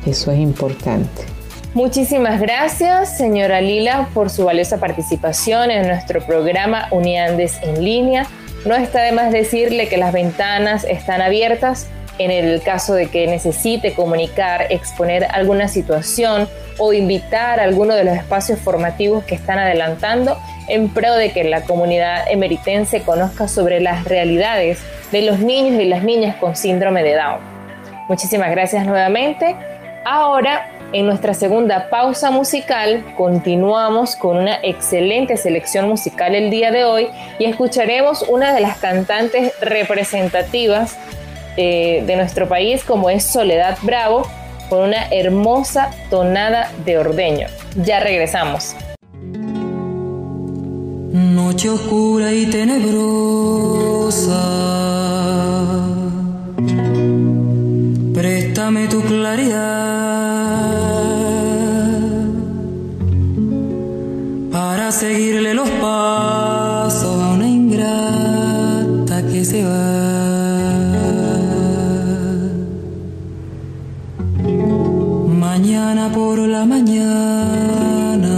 Eso 0.05 0.31
es 0.31 0.39
importante. 0.39 1.40
Muchísimas 1.73 2.41
gracias, 2.41 3.15
señora 3.15 3.61
Lila, 3.61 4.09
por 4.13 4.29
su 4.29 4.43
valiosa 4.43 4.77
participación 4.77 5.71
en 5.71 5.87
nuestro 5.87 6.19
programa 6.19 6.89
Uniandes 6.91 7.59
en 7.63 7.81
línea. 7.81 8.27
No 8.65 8.75
está 8.75 9.03
de 9.03 9.13
más 9.13 9.31
decirle 9.31 9.87
que 9.87 9.95
las 9.95 10.11
ventanas 10.11 10.83
están 10.83 11.21
abiertas 11.21 11.87
en 12.17 12.29
el 12.29 12.61
caso 12.61 12.93
de 12.93 13.07
que 13.07 13.25
necesite 13.25 13.93
comunicar, 13.93 14.67
exponer 14.69 15.27
alguna 15.31 15.69
situación 15.69 16.49
o 16.77 16.91
invitar 16.91 17.61
a 17.61 17.63
alguno 17.63 17.95
de 17.95 18.03
los 18.03 18.17
espacios 18.17 18.59
formativos 18.59 19.23
que 19.23 19.35
están 19.35 19.57
adelantando 19.57 20.37
en 20.67 20.89
pro 20.89 21.15
de 21.15 21.31
que 21.31 21.45
la 21.45 21.61
comunidad 21.61 22.29
emeritense 22.29 23.01
conozca 23.01 23.47
sobre 23.47 23.79
las 23.79 24.03
realidades 24.03 24.79
de 25.13 25.21
los 25.21 25.39
niños 25.39 25.81
y 25.81 25.85
las 25.85 26.03
niñas 26.03 26.35
con 26.35 26.57
síndrome 26.57 27.01
de 27.01 27.15
Down. 27.15 27.39
Muchísimas 28.09 28.51
gracias 28.51 28.85
nuevamente. 28.85 29.55
Ahora 30.03 30.70
en 30.93 31.05
nuestra 31.05 31.33
segunda 31.33 31.89
pausa 31.89 32.31
musical 32.31 33.03
continuamos 33.15 34.15
con 34.15 34.37
una 34.37 34.55
excelente 34.63 35.37
selección 35.37 35.87
musical 35.87 36.35
el 36.35 36.49
día 36.49 36.71
de 36.71 36.83
hoy 36.83 37.07
y 37.39 37.45
escucharemos 37.45 38.23
una 38.23 38.53
de 38.53 38.61
las 38.61 38.77
cantantes 38.77 39.53
representativas 39.61 40.97
eh, 41.57 42.03
de 42.05 42.15
nuestro 42.15 42.47
país 42.47 42.83
como 42.83 43.09
es 43.09 43.23
Soledad 43.23 43.77
Bravo 43.81 44.27
con 44.69 44.81
una 44.83 45.07
hermosa 45.11 45.91
tonada 46.09 46.71
de 46.85 46.97
ordeño. 46.97 47.47
Ya 47.83 47.99
regresamos. 47.99 48.75
Noche 51.11 51.69
oscura 51.69 52.31
y 52.31 52.45
tenebrosa, 52.45 52.87
préstame 58.21 58.87
tu 58.87 59.01
claridad 59.01 60.11
seguirle 64.91 65.53
los 65.53 65.69
pasos 65.69 67.19
a 67.23 67.31
una 67.33 67.47
ingrata 67.47 69.23
que 69.23 69.43
se 69.43 69.63
va. 69.63 69.71
Mañana 75.47 76.11
por 76.13 76.37
la 76.39 76.65
mañana, 76.65 78.37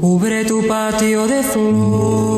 cubre 0.00 0.44
tu 0.44 0.66
patio 0.68 1.26
de 1.26 1.42
flores 1.42 2.37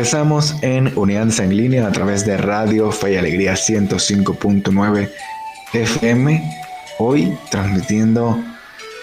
Regresamos 0.00 0.56
en 0.62 0.96
Uniandes 0.96 1.40
en 1.40 1.54
línea 1.54 1.86
a 1.86 1.92
través 1.92 2.24
de 2.24 2.38
Radio 2.38 2.90
Fe 2.90 3.12
y 3.12 3.16
Alegría 3.16 3.52
105.9 3.52 5.10
FM. 5.74 6.42
Hoy 6.98 7.36
transmitiendo 7.50 8.42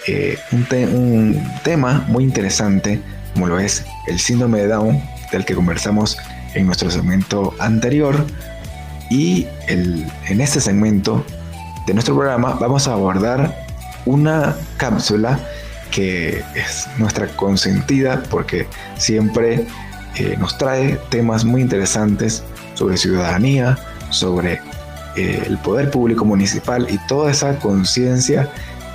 eh, 0.08 0.36
un 0.50 1.40
tema 1.62 2.04
muy 2.08 2.24
interesante 2.24 3.00
como 3.32 3.46
lo 3.46 3.60
es 3.60 3.84
el 4.08 4.18
síndrome 4.18 4.58
de 4.58 4.66
Down, 4.66 5.00
del 5.30 5.44
que 5.44 5.54
conversamos 5.54 6.18
en 6.54 6.66
nuestro 6.66 6.90
segmento 6.90 7.54
anterior 7.60 8.26
y 9.08 9.46
en 9.68 10.40
este 10.40 10.60
segmento 10.60 11.24
de 11.86 11.94
nuestro 11.94 12.16
programa 12.16 12.54
vamos 12.54 12.88
a 12.88 12.94
abordar 12.94 13.56
una 14.04 14.56
cápsula 14.78 15.38
que 15.92 16.42
es 16.56 16.88
nuestra 16.98 17.28
consentida 17.28 18.24
porque 18.28 18.66
siempre 18.96 19.64
eh, 20.18 20.36
nos 20.38 20.58
trae 20.58 20.98
temas 21.10 21.44
muy 21.44 21.62
interesantes 21.62 22.42
sobre 22.74 22.96
ciudadanía, 22.96 23.78
sobre 24.10 24.60
eh, 25.16 25.42
el 25.46 25.58
poder 25.58 25.90
público 25.90 26.24
municipal 26.24 26.86
y 26.90 26.98
toda 27.06 27.30
esa 27.30 27.58
conciencia 27.58 28.50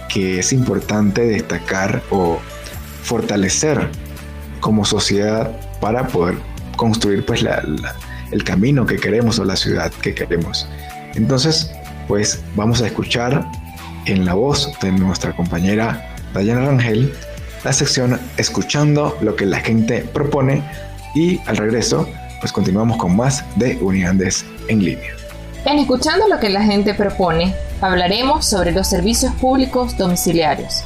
que 0.10 0.40
es 0.40 0.54
importante 0.54 1.22
destacar 1.22 2.02
o 2.10 2.40
fortalecer 3.04 3.90
como 4.60 4.86
sociedad 4.86 5.52
para 5.80 6.08
poder 6.08 6.38
construir 6.76 7.26
pues 7.26 7.44
el 8.32 8.44
camino 8.44 8.86
que 8.86 8.98
queremos 8.98 9.40
o 9.40 9.46
la 9.46 9.56
ciudad 9.56 9.92
que 10.02 10.14
queremos. 10.14 10.68
Entonces, 11.16 11.72
pues 12.08 12.42
vamos 12.56 12.82
a 12.82 12.88
escuchar 12.88 13.46
en 14.06 14.26
la 14.26 14.34
voz 14.34 14.70
de 14.82 14.92
nuestra 14.92 15.36
compañera 15.36 16.14
Dayana 16.34 16.66
Rangel 16.66 17.14
la 17.64 17.72
sección 17.72 18.20
Escuchando 18.38 19.18
lo 19.22 19.36
que 19.36 19.46
la 19.46 19.60
gente 19.60 20.02
propone 20.02 20.64
y 21.14 21.40
al 21.46 21.58
regreso 21.58 22.08
pues 22.40 22.52
continuamos 22.52 22.98
con 22.98 23.16
más 23.16 23.46
de 23.56 23.78
Uniandes 23.78 24.46
en 24.68 24.84
línea. 24.84 25.14
En 25.66 25.80
Escuchando 25.80 26.28
lo 26.28 26.40
que 26.40 26.50
la 26.50 26.62
gente 26.62 26.94
propone, 26.94 27.56
hablaremos 27.80 28.46
sobre 28.46 28.74
los 28.74 28.88
servicios 28.88 29.34
públicos 29.36 29.96
domiciliarios. 29.98 30.84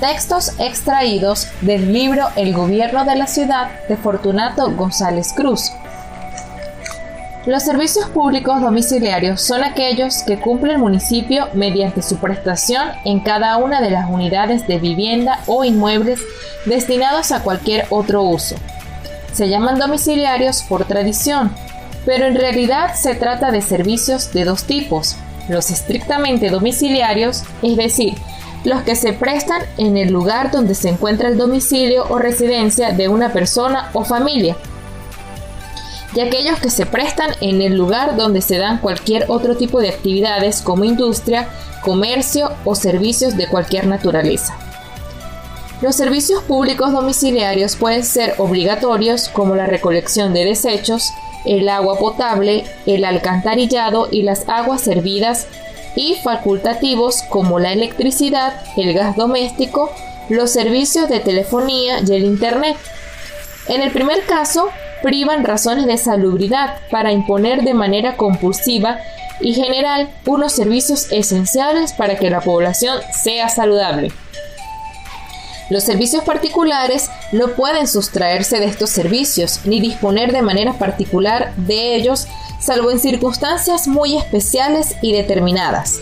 Textos 0.00 0.52
extraídos 0.58 1.48
del 1.60 1.92
libro 1.92 2.26
El 2.34 2.52
gobierno 2.52 3.04
de 3.04 3.14
la 3.14 3.28
ciudad 3.28 3.70
de 3.88 3.96
Fortunato 3.96 4.68
González 4.72 5.32
Cruz. 5.32 5.70
Los 7.46 7.62
servicios 7.62 8.08
públicos 8.10 8.60
domiciliarios 8.60 9.40
son 9.40 9.62
aquellos 9.62 10.24
que 10.24 10.40
cumple 10.40 10.72
el 10.72 10.78
municipio 10.78 11.46
mediante 11.54 12.02
su 12.02 12.16
prestación 12.16 12.88
en 13.04 13.20
cada 13.20 13.56
una 13.56 13.80
de 13.80 13.90
las 13.90 14.10
unidades 14.10 14.66
de 14.66 14.78
vivienda 14.78 15.38
o 15.46 15.64
inmuebles 15.64 16.20
destinados 16.66 17.30
a 17.30 17.42
cualquier 17.42 17.86
otro 17.90 18.22
uso. 18.22 18.56
Se 19.32 19.48
llaman 19.48 19.78
domiciliarios 19.78 20.62
por 20.62 20.84
tradición, 20.84 21.52
pero 22.04 22.26
en 22.26 22.34
realidad 22.34 22.94
se 22.94 23.14
trata 23.14 23.50
de 23.50 23.62
servicios 23.62 24.32
de 24.32 24.44
dos 24.44 24.64
tipos, 24.64 25.16
los 25.48 25.70
estrictamente 25.70 26.50
domiciliarios, 26.50 27.44
es 27.62 27.76
decir, 27.76 28.14
los 28.64 28.82
que 28.82 28.96
se 28.96 29.12
prestan 29.12 29.62
en 29.76 29.96
el 29.96 30.12
lugar 30.12 30.50
donde 30.50 30.74
se 30.74 30.88
encuentra 30.88 31.28
el 31.28 31.38
domicilio 31.38 32.06
o 32.08 32.18
residencia 32.18 32.92
de 32.92 33.08
una 33.08 33.32
persona 33.32 33.90
o 33.92 34.04
familia, 34.04 34.56
y 36.14 36.20
aquellos 36.20 36.58
que 36.58 36.70
se 36.70 36.86
prestan 36.86 37.30
en 37.40 37.60
el 37.60 37.74
lugar 37.74 38.16
donde 38.16 38.40
se 38.40 38.58
dan 38.58 38.78
cualquier 38.78 39.26
otro 39.28 39.56
tipo 39.56 39.80
de 39.80 39.90
actividades 39.90 40.62
como 40.62 40.84
industria, 40.84 41.48
comercio 41.82 42.52
o 42.64 42.74
servicios 42.74 43.36
de 43.36 43.46
cualquier 43.46 43.86
naturaleza. 43.86 44.56
Los 45.80 45.94
servicios 45.94 46.42
públicos 46.42 46.90
domiciliarios 46.90 47.76
pueden 47.76 48.04
ser 48.04 48.34
obligatorios 48.38 49.28
como 49.28 49.54
la 49.54 49.66
recolección 49.66 50.34
de 50.34 50.44
desechos, 50.44 51.12
el 51.44 51.68
agua 51.68 51.96
potable, 51.96 52.64
el 52.86 53.04
alcantarillado 53.04 54.08
y 54.10 54.22
las 54.22 54.48
aguas 54.48 54.80
servidas 54.80 55.46
y 55.94 56.16
facultativos 56.16 57.22
como 57.28 57.60
la 57.60 57.72
electricidad, 57.72 58.54
el 58.76 58.92
gas 58.92 59.14
doméstico, 59.14 59.92
los 60.28 60.50
servicios 60.50 61.08
de 61.08 61.20
telefonía 61.20 62.00
y 62.00 62.12
el 62.12 62.24
Internet. 62.24 62.76
En 63.68 63.80
el 63.80 63.92
primer 63.92 64.24
caso, 64.24 64.70
privan 65.04 65.44
razones 65.44 65.86
de 65.86 65.96
salubridad 65.96 66.78
para 66.90 67.12
imponer 67.12 67.62
de 67.62 67.74
manera 67.74 68.16
compulsiva 68.16 68.98
y 69.40 69.54
general 69.54 70.10
unos 70.26 70.52
servicios 70.52 71.12
esenciales 71.12 71.92
para 71.92 72.16
que 72.16 72.30
la 72.30 72.40
población 72.40 72.98
sea 73.12 73.48
saludable. 73.48 74.10
Los 75.70 75.84
servicios 75.84 76.24
particulares 76.24 77.10
no 77.32 77.48
pueden 77.48 77.86
sustraerse 77.86 78.58
de 78.58 78.66
estos 78.66 78.90
servicios 78.90 79.60
ni 79.64 79.80
disponer 79.80 80.32
de 80.32 80.42
manera 80.42 80.74
particular 80.74 81.54
de 81.56 81.94
ellos, 81.94 82.26
salvo 82.58 82.90
en 82.90 82.98
circunstancias 82.98 83.86
muy 83.86 84.16
especiales 84.16 84.96
y 85.02 85.12
determinadas. 85.12 86.00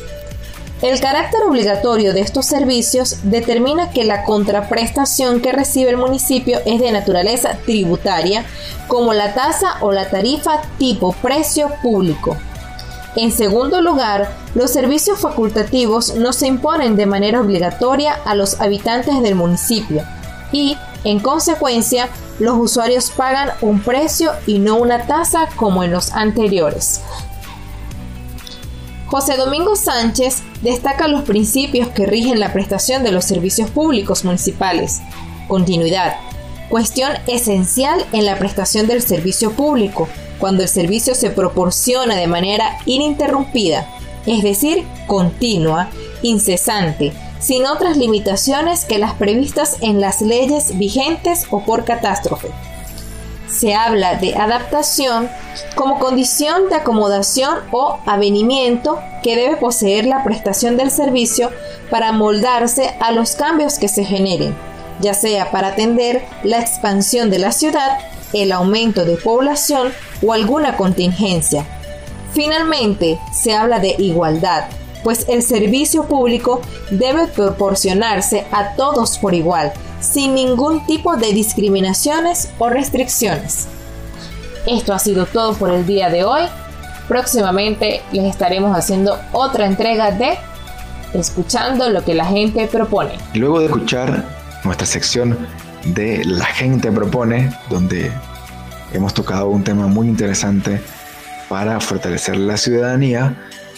El 0.83 1.00
carácter 1.00 1.40
obligatorio 1.48 2.12
de 2.12 2.20
estos 2.20 2.44
servicios 2.46 3.20
determina 3.22 3.90
que 3.90 4.05
la 4.05 4.24
contraprestación 4.24 5.40
que 5.40 5.52
recibe 5.52 5.90
el 5.90 5.96
municipio 5.96 6.61
es 6.66 6.81
de 6.81 6.92
naturaleza 6.92 7.57
tributaria, 7.64 8.44
como 8.87 9.14
la 9.14 9.35
tasa 9.35 9.79
o 9.81 9.90
la 9.90 10.11
tarifa 10.11 10.61
tipo 10.79 11.12
precio 11.22 11.72
público. 11.83 12.37
En 13.16 13.33
segundo 13.33 13.81
lugar, 13.81 14.31
los 14.55 14.70
servicios 14.70 15.18
facultativos 15.18 16.14
no 16.16 16.35
se 16.35 16.46
imponen 16.46 16.96
de 16.96 17.07
manera 17.07 17.40
obligatoria 17.40 18.14
a 18.26 18.35
los 18.35 18.61
habitantes 18.61 19.22
del 19.22 19.35
municipio 19.35 20.02
y, 20.52 20.76
en 21.02 21.20
consecuencia, 21.20 22.11
los 22.38 22.59
usuarios 22.59 23.11
pagan 23.11 23.50
un 23.62 23.81
precio 23.81 24.33
y 24.46 24.59
no 24.59 24.76
una 24.76 25.07
tasa 25.07 25.48
como 25.57 25.83
en 25.83 25.92
los 25.92 26.12
anteriores. 26.12 27.00
José 29.07 29.37
Domingo 29.37 29.76
Sánchez 29.76 30.42
destaca 30.61 31.09
los 31.09 31.22
principios 31.22 31.88
que 31.88 32.05
rigen 32.05 32.38
la 32.38 32.52
prestación 32.52 33.02
de 33.02 33.12
los 33.12 33.24
servicios 33.24 33.70
públicos 33.70 34.24
municipales. 34.24 35.00
Continuidad. 35.48 36.16
Cuestión 36.68 37.12
esencial 37.29 38.05
en 38.12 38.26
la 38.26 38.38
prestación 38.38 38.88
del 38.88 39.00
servicio 39.00 39.52
público, 39.52 40.09
cuando 40.38 40.62
el 40.62 40.68
servicio 40.68 41.14
se 41.14 41.31
proporciona 41.31 42.16
de 42.16 42.27
manera 42.27 42.79
ininterrumpida, 42.87 43.87
es 44.27 44.42
decir, 44.42 44.85
continua, 45.07 45.88
incesante, 46.22 47.12
sin 47.38 47.66
otras 47.66 47.96
limitaciones 47.96 48.85
que 48.85 48.99
las 48.99 49.14
previstas 49.14 49.77
en 49.81 50.01
las 50.01 50.20
leyes 50.20 50.77
vigentes 50.79 51.46
o 51.51 51.64
por 51.64 51.85
catástrofe. 51.85 52.49
Se 53.49 53.75
habla 53.75 54.16
de 54.16 54.35
adaptación 54.35 55.29
como 55.77 55.99
condición 56.01 56.68
de 56.68 56.77
acomodación 56.77 57.59
o 57.70 57.99
avenimiento 58.05 58.99
que 59.22 59.37
debe 59.37 59.57
poseer 59.57 60.07
la 60.07 60.25
prestación 60.25 60.77
del 60.77 60.90
servicio 60.90 61.51
para 61.90 62.12
moldarse 62.12 62.94
a 63.01 63.12
los 63.12 63.37
cambios 63.37 63.79
que 63.79 63.88
se 63.88 64.05
generen, 64.05 64.57
ya 65.01 65.14
sea 65.14 65.51
para 65.53 65.68
atender 65.68 66.25
la 66.42 66.59
expansión 66.59 67.31
de 67.31 67.38
la 67.38 67.53
ciudad, 67.53 67.99
el 68.33 68.51
aumento 68.51 69.05
de 69.05 69.16
población 69.16 69.92
o 70.22 70.33
alguna 70.33 70.76
contingencia. 70.76 71.64
Finalmente, 72.33 73.18
se 73.33 73.55
habla 73.55 73.79
de 73.79 73.96
igualdad, 73.98 74.64
pues 75.02 75.26
el 75.29 75.42
servicio 75.42 76.05
público 76.05 76.61
debe 76.90 77.29
proporcionarse 77.29 78.46
a 78.52 78.74
todos 78.74 79.18
por 79.18 79.35
igual, 79.35 79.72
sin 80.00 80.35
ningún 80.35 80.85
tipo 80.87 81.16
de 81.16 81.33
discriminaciones 81.33 82.50
o 82.59 82.68
restricciones. 82.68 83.68
Esto 84.66 84.92
ha 84.92 84.98
sido 84.98 85.26
todo 85.26 85.55
por 85.55 85.70
el 85.70 85.87
día 85.87 86.11
de 86.11 86.24
hoy. 86.24 86.42
Próximamente 87.09 88.02
les 88.11 88.24
estaremos 88.24 88.76
haciendo 88.76 89.18
otra 89.33 89.66
entrega 89.66 90.11
de 90.11 90.37
Escuchando 91.14 91.88
lo 91.88 92.05
que 92.05 92.14
la 92.14 92.26
gente 92.26 92.66
propone. 92.66 93.12
Luego 93.35 93.61
de 93.61 93.66
escuchar 93.66 94.24
nuestra 94.64 94.87
sección 94.87 95.38
de 95.85 96.24
La 96.24 96.44
gente 96.46 96.90
propone, 96.90 97.52
donde 97.70 98.12
hemos 98.92 99.14
tocado 99.14 99.49
un 99.49 99.64
tema 99.64 99.87
muy 99.87 100.09
interesante 100.09 100.81
para 101.49 101.81
fortalecer 101.81 102.37
la 102.37 102.57
ciudadanía, 102.57 103.35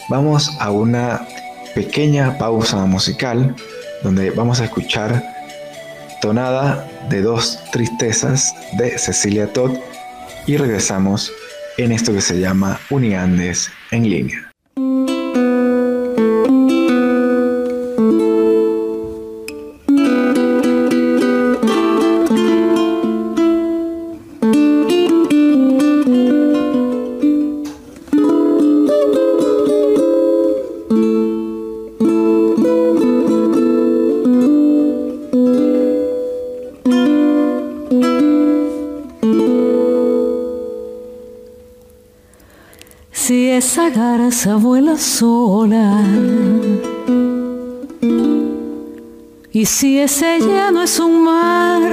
vamos 0.08 0.50
a 0.60 0.70
una 0.70 1.26
pequeña 1.74 2.38
pausa 2.38 2.84
musical 2.86 3.54
donde 4.02 4.30
vamos 4.30 4.60
a 4.60 4.64
escuchar 4.64 5.22
Tonada 6.20 6.84
de 7.08 7.22
dos 7.22 7.60
tristezas 7.70 8.52
de 8.76 8.98
Cecilia 8.98 9.52
Todd 9.52 9.78
y 10.46 10.56
regresamos 10.56 11.30
en 11.76 11.92
esto 11.92 12.12
que 12.12 12.20
se 12.20 12.40
llama 12.40 12.80
Uniandes 12.90 13.70
en 13.92 14.10
línea. 14.10 14.47
Garza 44.38 44.54
vuela 44.54 44.96
sola. 44.96 46.00
Y 49.52 49.66
si 49.66 49.98
ese 49.98 50.38
ya 50.38 50.70
no 50.70 50.82
es 50.82 51.00
un 51.00 51.24
mar, 51.24 51.92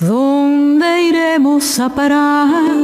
¿Dónde 0.00 1.02
iremos 1.02 1.78
a 1.80 1.88
parar? 1.88 2.76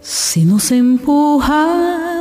Si 0.00 0.44
nos 0.44 0.70
empuja 0.70 2.13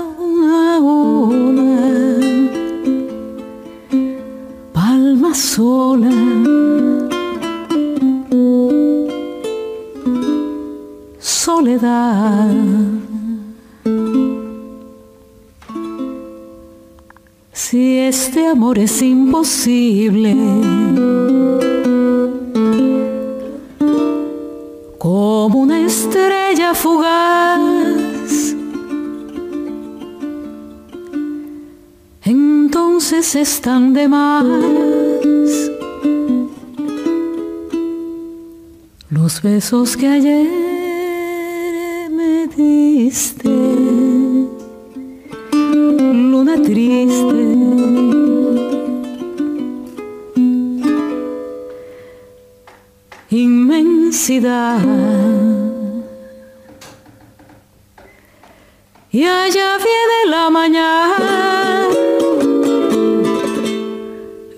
amor 18.53 18.77
es 18.77 19.01
imposible, 19.01 20.35
como 24.99 25.61
una 25.61 25.79
estrella 25.83 26.75
fugaz, 26.75 28.55
entonces 32.21 33.35
están 33.35 33.91
de 33.93 34.07
más. 34.07 34.45
Los 39.09 39.41
besos 39.41 39.97
que 39.97 40.07
ayer 40.07 40.47
me 42.11 42.47
diste. 42.55 43.49
Luna 46.31 46.61
triste. 46.61 47.32
Inmensidad. 53.33 54.79
Y 59.09 59.25
allá 59.25 59.79
viene 59.79 60.29
la 60.29 60.51
mañana, 60.51 61.87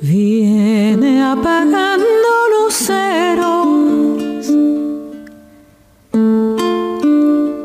viene 0.01 1.23
apagando 1.23 2.05
luceros. 2.53 3.65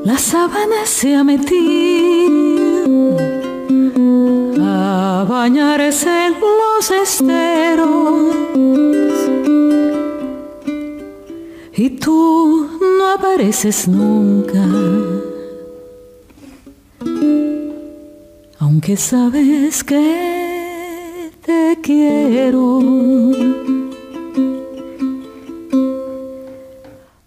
La 0.05 0.17
sábana 0.17 0.87
se 0.87 1.17
ha 1.17 1.25
metido 1.25 3.17
a 4.61 5.27
bañarse 5.29 6.27
en 6.27 6.35
los 6.41 6.89
esteros. 6.93 9.00
Y 11.83 11.89
tú 11.89 12.69
no 12.99 13.07
apareces 13.07 13.89
nunca. 13.89 14.63
Aunque 18.59 18.99
sabes 18.99 19.83
que 19.83 21.31
te 21.43 21.79
quiero. 21.83 22.81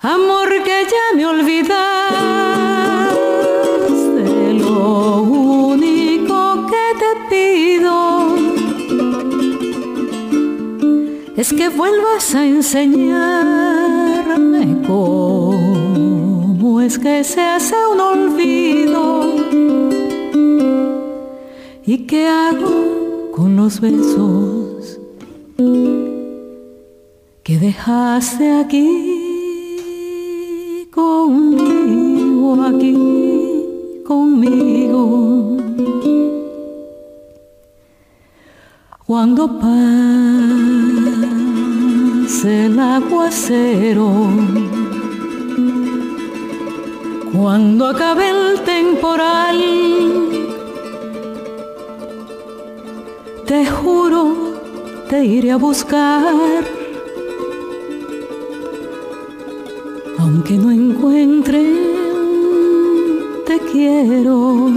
Amor 0.01 0.49
que 0.63 0.85
ya 0.93 1.05
me 1.17 1.25
olvidaste, 1.25 1.73
lo 4.53 5.23
único 5.23 6.67
que 6.67 6.85
te 7.01 7.11
pido 7.31 8.35
es 11.37 11.51
que 11.51 11.69
vuelvas 11.69 12.35
a 12.35 12.45
enseñarme 12.45 13.72
cómo 14.93 16.81
es 16.81 16.99
que 16.99 17.23
se 17.23 17.41
hace 17.41 17.75
un 17.93 17.99
olvido 17.99 19.33
y 21.85 21.97
qué 22.05 22.27
hago 22.27 23.31
con 23.35 23.55
los 23.55 23.79
besos 23.81 24.99
que 27.43 27.57
dejaste 27.57 28.51
aquí 28.63 28.87
conmigo, 30.91 32.61
aquí 32.61 32.95
conmigo. 34.05 35.57
Cuando 39.07 39.59
pase 39.59 39.87
el 42.65 42.79
aguacero, 42.79 44.11
cuando 47.43 47.87
acabe 47.87 48.29
el 48.29 48.61
temporal, 48.61 49.59
te 53.45 53.65
juro, 53.65 54.53
te 55.09 55.25
iré 55.25 55.51
a 55.51 55.57
buscar. 55.57 56.63
Aunque 60.19 60.53
no 60.53 60.71
encuentre, 60.71 61.61
te 63.45 63.59
quiero 63.73 64.69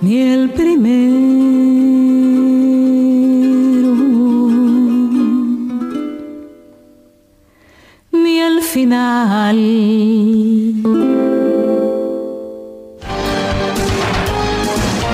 ni 0.00 0.16
el 0.16 0.52
primero, 0.52 1.75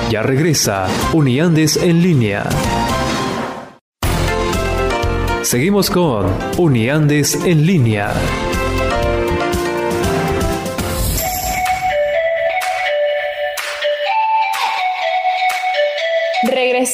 Ya 0.09 0.21
regresa 0.21 0.87
Uniandes 1.13 1.77
en 1.77 2.03
línea. 2.03 2.43
Seguimos 5.43 5.89
con 5.89 6.25
Uniandes 6.57 7.35
en 7.45 7.65
línea. 7.65 8.13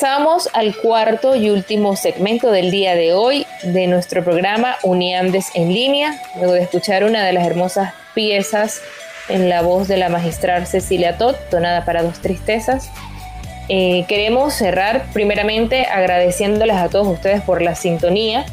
Regresamos 0.02 0.48
al 0.54 0.78
cuarto 0.78 1.36
y 1.36 1.50
último 1.50 1.98
segmento 1.98 2.52
del 2.52 2.72
día 2.72 2.96
de 2.96 3.12
hoy 3.12 3.46
de 3.64 3.86
nuestro 3.88 4.24
programa 4.24 4.78
Uniandes 4.82 5.48
en 5.56 5.74
línea, 5.74 6.22
luego 6.38 6.54
de 6.54 6.62
escuchar 6.62 7.04
una 7.04 7.26
de 7.26 7.34
las 7.34 7.46
hermosas 7.46 7.94
piezas 8.14 8.82
en 9.28 9.50
la 9.50 9.62
voz 9.62 9.90
de 9.90 9.98
la 9.98 10.08
magistral 10.08 10.68
Cecilia 10.68 11.18
Todd, 11.18 11.36
donada 11.52 11.84
para 11.84 12.02
dos 12.02 12.20
tristezas. 12.20 12.90
Eh, 13.68 14.06
queremos 14.08 14.54
cerrar 14.54 15.04
primeramente 15.12 15.86
agradeciéndoles 15.86 16.78
a 16.78 16.88
todos 16.88 17.08
ustedes 17.08 17.42
por 17.42 17.62
la 17.62 17.76
sintonía 17.76 18.46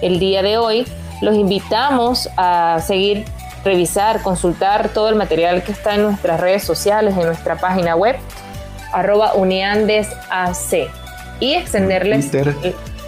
el 0.00 0.20
día 0.20 0.44
de 0.44 0.58
hoy. 0.58 0.86
Los 1.20 1.34
invitamos 1.34 2.30
a 2.36 2.80
seguir, 2.86 3.24
revisar, 3.64 4.22
consultar 4.22 4.90
todo 4.90 5.08
el 5.08 5.16
material 5.16 5.64
que 5.64 5.72
está 5.72 5.96
en 5.96 6.02
nuestras 6.02 6.38
redes 6.38 6.62
sociales, 6.62 7.16
en 7.16 7.26
nuestra 7.26 7.56
página 7.56 7.96
web 7.96 8.14
arroba 8.94 9.34
uniandesac 9.34 10.54
y 11.40 11.54
extenderles 11.54 12.30
Twitter, 12.30 12.54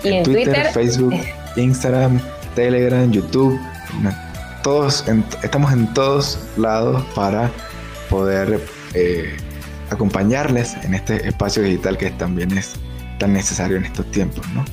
y, 0.03 0.09
en, 0.09 0.23
Twitter, 0.25 0.45
Twitter, 0.45 0.67
Facebook, 0.73 1.15
Instagram, 1.57 2.21
Telegram, 2.55 3.11
YouTube, 3.11 3.59
todos 4.63 5.07
en- 5.09 5.25
estamos 5.43 5.73
en 5.73 5.93
todos 5.95 6.39
lados 6.57 7.05
para 7.15 7.51
poder 8.11 8.61
eh, 8.95 9.37
acompañarles 9.91 10.75
en 10.83 10.95
este 10.95 11.29
espacio 11.29 11.63
digital 11.63 11.97
que 11.97 12.11
también 12.11 12.57
es 12.57 12.75
tan 13.19 13.33
necesario 13.33 13.77
en 13.77 13.85
estos 13.85 14.11
tiempos, 14.11 14.47
¿no? 14.49 14.65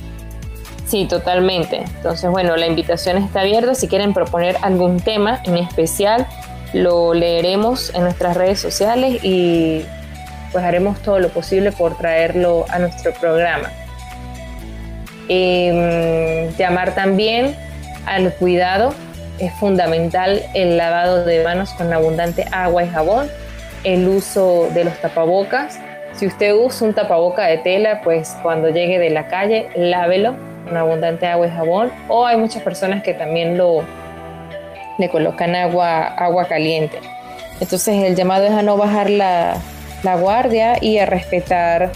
Sí, 0.86 1.06
totalmente. 1.06 1.78
Entonces, 1.96 2.30
bueno, 2.30 2.56
la 2.56 2.66
invitación 2.66 3.16
está 3.16 3.40
abierta. 3.40 3.74
Si 3.74 3.88
quieren 3.88 4.12
proponer 4.12 4.56
algún 4.62 5.00
tema 5.00 5.40
en 5.44 5.56
especial, 5.56 6.26
lo 6.72 7.14
leeremos 7.14 7.94
en 7.94 8.02
nuestras 8.02 8.36
redes 8.36 8.60
sociales 8.60 9.24
y 9.24 9.82
pues 10.54 10.64
haremos 10.64 11.02
todo 11.02 11.18
lo 11.18 11.30
posible 11.30 11.72
por 11.72 11.98
traerlo 11.98 12.64
a 12.68 12.78
nuestro 12.78 13.12
programa. 13.12 13.72
Eh, 15.28 16.48
llamar 16.56 16.94
también 16.94 17.56
al 18.06 18.32
cuidado. 18.34 18.94
Es 19.40 19.52
fundamental 19.54 20.40
el 20.54 20.76
lavado 20.76 21.24
de 21.24 21.42
manos 21.42 21.74
con 21.74 21.92
abundante 21.92 22.46
agua 22.52 22.84
y 22.84 22.88
jabón, 22.88 23.28
el 23.82 24.06
uso 24.06 24.68
de 24.72 24.84
los 24.84 24.96
tapabocas. 25.00 25.80
Si 26.12 26.28
usted 26.28 26.54
usa 26.54 26.86
un 26.86 26.94
tapaboca 26.94 27.44
de 27.46 27.58
tela, 27.58 28.00
pues 28.04 28.36
cuando 28.40 28.68
llegue 28.68 29.00
de 29.00 29.10
la 29.10 29.26
calle, 29.26 29.70
lávelo 29.74 30.36
con 30.68 30.76
abundante 30.76 31.26
agua 31.26 31.48
y 31.48 31.50
jabón. 31.50 31.90
O 32.06 32.24
hay 32.24 32.36
muchas 32.36 32.62
personas 32.62 33.02
que 33.02 33.12
también 33.12 33.58
lo 33.58 33.84
le 34.98 35.08
colocan 35.08 35.56
agua, 35.56 36.06
agua 36.06 36.44
caliente. 36.46 37.00
Entonces 37.60 38.04
el 38.04 38.14
llamado 38.14 38.46
es 38.46 38.52
a 38.52 38.62
no 38.62 38.76
bajar 38.76 39.10
la, 39.10 39.60
la 40.04 40.16
guardia 40.16 40.76
y 40.80 40.98
a 40.98 41.06
respetar 41.06 41.92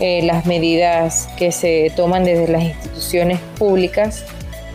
eh, 0.00 0.22
las 0.22 0.46
medidas 0.46 1.28
que 1.36 1.52
se 1.52 1.92
toman 1.94 2.24
desde 2.24 2.48
las 2.48 2.62
instituciones 2.62 3.40
públicas 3.58 4.24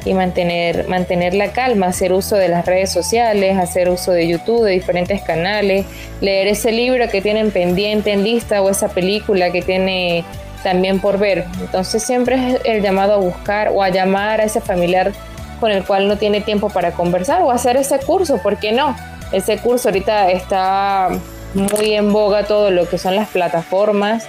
y 0.06 0.14
mantener, 0.14 0.88
mantener 0.90 1.34
la 1.34 1.54
calma, 1.54 1.88
hacer 1.88 2.12
uso 2.12 2.36
de 2.36 2.50
las 2.50 2.66
redes 2.66 2.92
sociales, 2.92 3.58
hacer 3.58 3.90
uso 3.90 4.12
de 4.12 4.28
YouTube, 4.28 4.66
de 4.66 4.72
diferentes 4.72 5.22
canales, 5.22 5.86
leer 6.20 6.48
ese 6.48 6.74
libro 6.74 7.08
que 7.10 7.22
tienen 7.22 7.52
pendiente 7.52 8.12
en 8.12 8.24
lista 8.24 8.62
o 8.62 8.70
esa 8.70 8.90
película 8.90 9.50
que 9.52 9.62
tiene 9.62 10.26
también 10.62 11.00
por 11.00 11.20
ver. 11.20 11.46
Entonces 11.62 12.04
siempre 12.04 12.36
es 12.36 12.62
el 12.66 12.82
llamado 12.82 13.14
a 13.14 13.18
buscar 13.18 13.70
o 13.70 13.82
a 13.82 13.90
llamar 13.90 14.42
a 14.42 14.44
ese 14.44 14.60
familiar 14.60 15.14
con 15.62 15.72
el 15.72 15.86
cual 15.86 16.10
no 16.10 16.18
tiene 16.18 16.42
tiempo 16.42 16.70
para 16.70 16.92
conversar 16.92 17.42
o 17.42 17.52
hacer 17.52 17.78
ese 17.78 17.98
curso, 18.00 18.40
¿por 18.40 18.58
qué 18.58 18.74
no? 18.74 18.96
Ese 19.32 19.58
curso 19.58 19.88
ahorita 19.88 20.30
está 20.32 21.10
muy 21.54 21.94
en 21.94 22.12
boga 22.12 22.46
todo 22.46 22.72
lo 22.72 22.88
que 22.88 22.98
son 22.98 23.16
las 23.16 23.30
plataformas, 23.30 24.26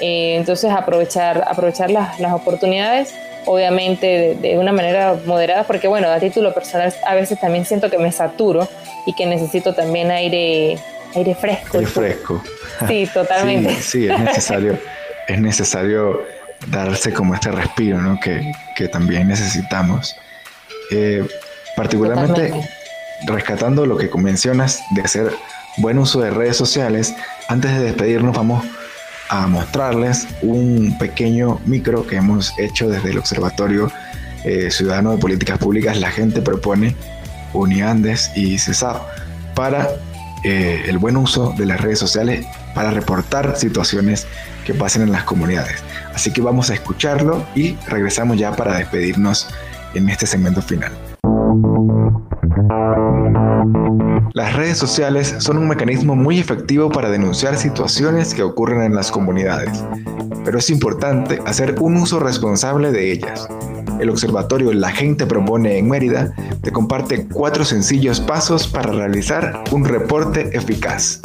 eh, 0.00 0.36
entonces 0.36 0.70
aprovechar, 0.70 1.44
aprovechar 1.46 1.90
las, 1.90 2.20
las 2.20 2.32
oportunidades 2.32 3.14
obviamente 3.46 4.36
de, 4.40 4.58
una 4.58 4.72
manera 4.72 5.16
moderada, 5.24 5.64
porque 5.64 5.88
bueno, 5.88 6.08
a 6.08 6.18
título 6.18 6.52
personal 6.52 6.92
a 7.06 7.14
veces 7.14 7.40
también 7.40 7.64
siento 7.64 7.88
que 7.90 7.98
me 7.98 8.12
saturo 8.12 8.68
y 9.06 9.14
que 9.14 9.24
necesito 9.24 9.72
también 9.72 10.10
aire, 10.10 10.78
aire 11.14 11.34
fresco. 11.34 11.78
Aire 11.78 11.90
fresco. 11.90 12.42
Sí, 12.86 13.08
totalmente. 13.14 13.74
sí, 13.80 14.06
es 14.06 14.20
necesario, 14.20 14.78
es 15.28 15.40
necesario 15.40 16.20
darse 16.66 17.10
como 17.10 17.34
este 17.34 17.50
respiro, 17.50 17.96
¿no? 17.96 18.20
Que, 18.20 18.52
que 18.74 18.88
también 18.88 19.28
necesitamos. 19.28 20.14
Eh, 20.90 21.26
particularmente 21.74 22.52
rescatando 23.24 23.86
lo 23.86 23.96
que 23.96 24.10
mencionas 24.18 24.82
de 24.90 25.00
hacer 25.00 25.32
buen 25.76 25.98
uso 25.98 26.20
de 26.20 26.30
redes 26.30 26.56
sociales, 26.56 27.14
antes 27.48 27.72
de 27.72 27.84
despedirnos 27.84 28.36
vamos 28.36 28.64
a 29.28 29.46
mostrarles 29.46 30.26
un 30.42 30.96
pequeño 30.98 31.60
micro 31.66 32.06
que 32.06 32.16
hemos 32.16 32.56
hecho 32.58 32.88
desde 32.88 33.10
el 33.10 33.18
Observatorio 33.18 33.90
eh, 34.44 34.70
Ciudadano 34.70 35.12
de 35.12 35.18
Políticas 35.18 35.58
Públicas. 35.58 35.98
La 35.98 36.10
gente 36.10 36.42
propone 36.42 36.94
Uniandes 37.52 38.30
y 38.36 38.58
CESAP 38.58 39.02
para 39.54 39.88
eh, 40.44 40.84
el 40.86 40.98
buen 40.98 41.16
uso 41.16 41.54
de 41.56 41.66
las 41.66 41.80
redes 41.80 41.98
sociales 41.98 42.46
para 42.74 42.90
reportar 42.90 43.56
situaciones 43.56 44.26
que 44.64 44.74
pasen 44.74 45.02
en 45.02 45.12
las 45.12 45.24
comunidades. 45.24 45.82
Así 46.14 46.32
que 46.32 46.40
vamos 46.40 46.70
a 46.70 46.74
escucharlo 46.74 47.44
y 47.54 47.76
regresamos 47.88 48.38
ya 48.38 48.54
para 48.54 48.76
despedirnos 48.76 49.48
en 49.94 50.08
este 50.08 50.26
segmento 50.26 50.62
final. 50.62 50.92
Las 54.36 54.54
redes 54.54 54.76
sociales 54.76 55.34
son 55.38 55.56
un 55.56 55.66
mecanismo 55.66 56.14
muy 56.14 56.38
efectivo 56.38 56.90
para 56.90 57.08
denunciar 57.08 57.56
situaciones 57.56 58.34
que 58.34 58.42
ocurren 58.42 58.82
en 58.82 58.94
las 58.94 59.10
comunidades, 59.10 59.82
pero 60.44 60.58
es 60.58 60.68
importante 60.68 61.40
hacer 61.46 61.76
un 61.80 61.96
uso 61.96 62.20
responsable 62.20 62.92
de 62.92 63.12
ellas. 63.12 63.48
El 63.98 64.10
observatorio 64.10 64.74
La 64.74 64.90
Gente 64.90 65.24
Propone 65.24 65.78
en 65.78 65.88
Mérida 65.88 66.34
te 66.62 66.70
comparte 66.70 67.26
cuatro 67.26 67.64
sencillos 67.64 68.20
pasos 68.20 68.66
para 68.66 68.92
realizar 68.92 69.64
un 69.72 69.86
reporte 69.86 70.50
eficaz. 70.52 71.22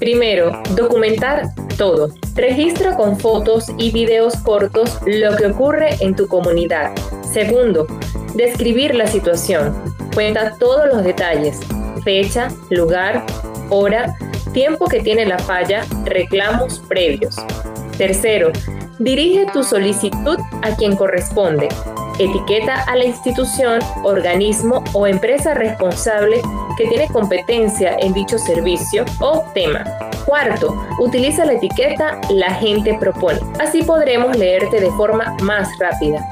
Primero, 0.00 0.60
documentar 0.74 1.44
todo. 1.78 2.12
Registra 2.34 2.96
con 2.96 3.20
fotos 3.20 3.70
y 3.78 3.92
videos 3.92 4.34
cortos 4.38 4.98
lo 5.06 5.36
que 5.36 5.46
ocurre 5.46 5.94
en 6.00 6.16
tu 6.16 6.26
comunidad. 6.26 6.90
Segundo, 7.32 7.86
describir 8.34 8.96
la 8.96 9.06
situación. 9.06 9.93
Cuenta 10.14 10.54
todos 10.58 10.86
los 10.86 11.02
detalles, 11.02 11.58
fecha, 12.04 12.48
lugar, 12.70 13.24
hora, 13.68 14.16
tiempo 14.52 14.86
que 14.86 15.00
tiene 15.00 15.26
la 15.26 15.40
falla, 15.40 15.84
reclamos 16.04 16.78
previos. 16.88 17.36
Tercero, 17.98 18.52
dirige 19.00 19.46
tu 19.52 19.64
solicitud 19.64 20.38
a 20.62 20.76
quien 20.76 20.94
corresponde. 20.94 21.68
Etiqueta 22.20 22.84
a 22.84 22.94
la 22.94 23.06
institución, 23.06 23.80
organismo 24.04 24.84
o 24.92 25.08
empresa 25.08 25.52
responsable 25.52 26.40
que 26.78 26.86
tiene 26.86 27.08
competencia 27.08 27.96
en 27.98 28.12
dicho 28.12 28.38
servicio 28.38 29.04
o 29.20 29.44
tema. 29.52 29.84
Cuarto, 30.24 30.80
utiliza 31.00 31.44
la 31.44 31.54
etiqueta 31.54 32.20
La 32.30 32.54
gente 32.54 32.96
propone. 33.00 33.40
Así 33.58 33.82
podremos 33.82 34.36
leerte 34.36 34.80
de 34.80 34.90
forma 34.92 35.36
más 35.42 35.68
rápida. 35.80 36.24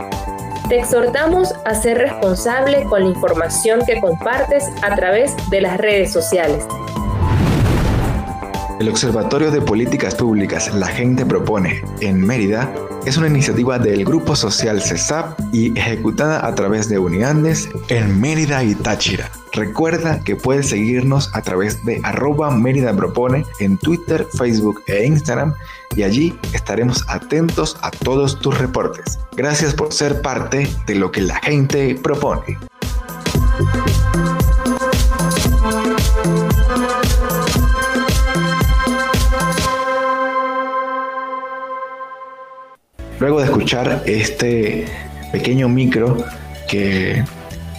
Te 0.72 0.78
exhortamos 0.78 1.52
a 1.66 1.74
ser 1.74 1.98
responsable 1.98 2.84
con 2.84 3.02
la 3.02 3.10
información 3.10 3.84
que 3.84 4.00
compartes 4.00 4.64
a 4.80 4.96
través 4.96 5.36
de 5.50 5.60
las 5.60 5.76
redes 5.76 6.10
sociales. 6.10 6.66
El 8.82 8.88
Observatorio 8.88 9.52
de 9.52 9.60
Políticas 9.60 10.16
Públicas 10.16 10.74
La 10.74 10.88
Gente 10.88 11.24
Propone 11.24 11.84
en 12.00 12.20
Mérida 12.20 12.74
es 13.06 13.16
una 13.16 13.28
iniciativa 13.28 13.78
del 13.78 14.04
Grupo 14.04 14.34
Social 14.34 14.82
CESAP 14.82 15.38
y 15.52 15.78
ejecutada 15.78 16.44
a 16.44 16.52
través 16.56 16.88
de 16.88 16.98
Uniandes 16.98 17.68
en 17.86 18.20
Mérida 18.20 18.64
y 18.64 18.74
Táchira. 18.74 19.30
Recuerda 19.52 20.18
que 20.24 20.34
puedes 20.34 20.70
seguirnos 20.70 21.30
a 21.32 21.42
través 21.42 21.84
de 21.84 22.00
arroba 22.02 22.50
Mérida 22.50 22.92
Propone 22.92 23.46
en 23.60 23.78
Twitter, 23.78 24.26
Facebook 24.36 24.82
e 24.88 25.06
Instagram 25.06 25.54
y 25.94 26.02
allí 26.02 26.36
estaremos 26.52 27.04
atentos 27.06 27.76
a 27.82 27.92
todos 27.92 28.40
tus 28.40 28.58
reportes. 28.58 29.20
Gracias 29.36 29.74
por 29.74 29.92
ser 29.92 30.22
parte 30.22 30.68
de 30.88 30.94
lo 30.96 31.12
que 31.12 31.20
la 31.20 31.36
gente 31.36 31.94
propone. 32.02 32.58
Luego 43.22 43.38
de 43.38 43.44
escuchar 43.44 44.02
este 44.04 44.84
pequeño 45.30 45.68
micro 45.68 46.24
que 46.68 47.24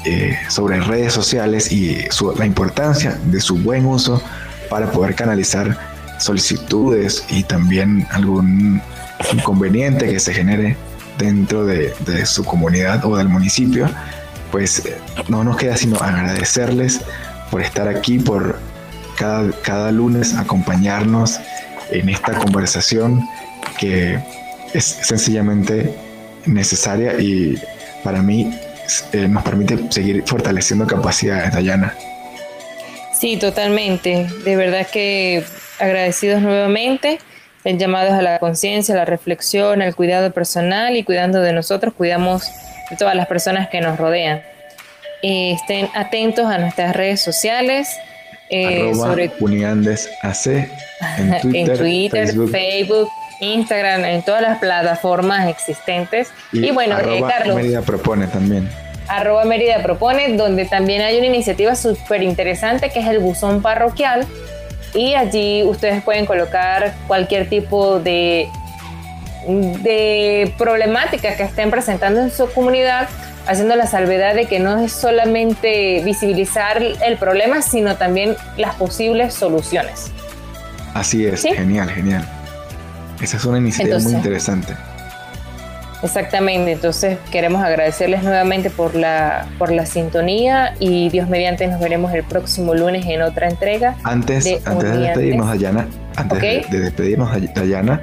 eh, 0.05 0.39
sobre 0.47 0.79
redes 0.79 1.11
sociales 1.11 1.69
y 1.69 1.97
la 2.37 2.45
importancia 2.45 3.19
de 3.25 3.41
su 3.41 3.57
buen 3.57 3.85
uso 3.85 4.23
para 4.69 4.89
poder 4.89 5.15
canalizar 5.15 5.77
solicitudes 6.17 7.25
y 7.29 7.43
también 7.43 8.07
algún 8.11 8.81
inconveniente 9.33 10.07
que 10.07 10.17
se 10.17 10.33
genere 10.33 10.77
dentro 11.17 11.65
de, 11.65 11.93
su 12.25 12.45
comunidad 12.45 13.03
o 13.03 13.17
del 13.17 13.27
municipio, 13.27 13.89
pues 14.49 14.85
eh, 14.85 14.97
no 15.27 15.43
nos 15.43 15.57
queda 15.57 15.75
sino 15.75 15.97
agradecerles 15.97 17.01
por 17.51 17.61
estar 17.61 17.89
aquí, 17.89 18.17
por 18.17 18.59
cada, 19.17 19.51
cada 19.61 19.91
lunes 19.91 20.35
acompañarnos 20.35 21.37
en 21.91 22.07
esta 22.07 22.31
conversación 22.31 23.27
que 23.77 24.23
es 24.73 24.83
sencillamente 24.83 25.93
necesaria 26.45 27.19
y 27.19 27.61
para 28.03 28.21
mí 28.21 28.53
eh, 29.13 29.27
nos 29.27 29.43
permite 29.43 29.79
seguir 29.91 30.23
fortaleciendo 30.25 30.85
capacidades, 30.85 31.53
Dayana. 31.53 31.95
Sí, 33.13 33.37
totalmente. 33.37 34.27
De 34.43 34.55
verdad 34.55 34.85
que 34.91 35.43
agradecidos 35.79 36.41
nuevamente. 36.41 37.19
El 37.63 37.77
llamado 37.77 38.07
es 38.09 38.13
a 38.13 38.21
la 38.21 38.39
conciencia, 38.39 38.93
a 38.93 38.97
la 38.97 39.05
reflexión, 39.05 39.81
al 39.81 39.95
cuidado 39.95 40.31
personal 40.31 40.97
y 40.97 41.03
cuidando 41.03 41.39
de 41.39 41.53
nosotros, 41.53 41.93
cuidamos 41.93 42.43
de 42.89 42.97
todas 42.97 43.15
las 43.15 43.27
personas 43.27 43.69
que 43.69 43.79
nos 43.79 43.97
rodean. 43.97 44.41
Eh, 45.21 45.53
estén 45.53 45.87
atentos 45.95 46.45
a 46.47 46.57
nuestras 46.57 46.93
redes 46.93 47.21
sociales. 47.21 47.87
Eh, 48.49 48.93
sobre 48.93 49.31
AC 50.21 50.47
en 51.17 51.77
Twitter, 51.77 52.35
Facebook 52.51 53.09
Instagram, 53.39 54.05
en 54.05 54.23
todas 54.23 54.41
las 54.41 54.59
plataformas 54.59 55.47
existentes. 55.47 56.31
Y, 56.51 56.71
bueno, 56.71 56.97
eh, 56.99 57.23
Carlos. 57.27 57.55
Mérida 57.55 57.81
propone 57.81 58.27
también. 58.27 58.69
Arroba 59.07 59.43
Mérida 59.45 59.81
propone, 59.83 60.35
donde 60.37 60.65
también 60.65 61.01
hay 61.01 61.17
una 61.17 61.27
iniciativa 61.27 61.75
súper 61.75 62.23
interesante 62.23 62.89
que 62.89 62.99
es 62.99 63.07
el 63.07 63.19
buzón 63.19 63.61
parroquial. 63.61 64.25
Y 64.93 65.15
allí 65.15 65.63
ustedes 65.63 66.03
pueden 66.03 66.25
colocar 66.25 66.93
cualquier 67.07 67.49
tipo 67.49 67.99
de, 67.99 68.47
de 69.47 70.53
problemática 70.57 71.35
que 71.35 71.43
estén 71.43 71.71
presentando 71.71 72.21
en 72.21 72.31
su 72.31 72.49
comunidad, 72.51 73.09
haciendo 73.47 73.75
la 73.75 73.87
salvedad 73.87 74.35
de 74.35 74.45
que 74.45 74.59
no 74.59 74.79
es 74.79 74.91
solamente 74.91 76.01
visibilizar 76.05 76.81
el 76.81 77.17
problema, 77.17 77.61
sino 77.61 77.95
también 77.95 78.35
las 78.55 78.75
posibles 78.75 79.33
soluciones. 79.33 80.11
Así 80.93 81.25
es, 81.25 81.41
genial, 81.41 81.89
genial. 81.89 82.23
Esa 83.23 83.37
es 83.37 83.45
una 83.45 83.57
iniciativa 83.57 83.97
muy 83.99 84.13
interesante. 84.13 84.73
Exactamente, 86.03 86.73
entonces 86.73 87.17
queremos 87.31 87.63
agradecerles 87.63 88.21
nuevamente 88.23 88.69
por 88.69 88.93
la, 88.93 89.47
por 89.57 89.71
la 89.71 89.85
sintonía 89.85 90.75
y 90.81 91.07
Dios 91.07 91.29
mediante 91.29 91.65
nos 91.67 91.79
veremos 91.79 92.13
el 92.13 92.23
próximo 92.25 92.73
lunes 92.75 93.05
en 93.05 93.21
otra 93.21 93.47
entrega. 93.47 93.95
Antes 94.03 94.43
de, 94.43 94.61
antes 94.65 94.91
de 94.91 94.97
despedirnos, 94.97 95.47
Dayana, 95.47 95.87
antes 96.17 96.41
de, 96.41 96.79
despedirnos, 96.79 97.29
Dayana, 97.55 98.01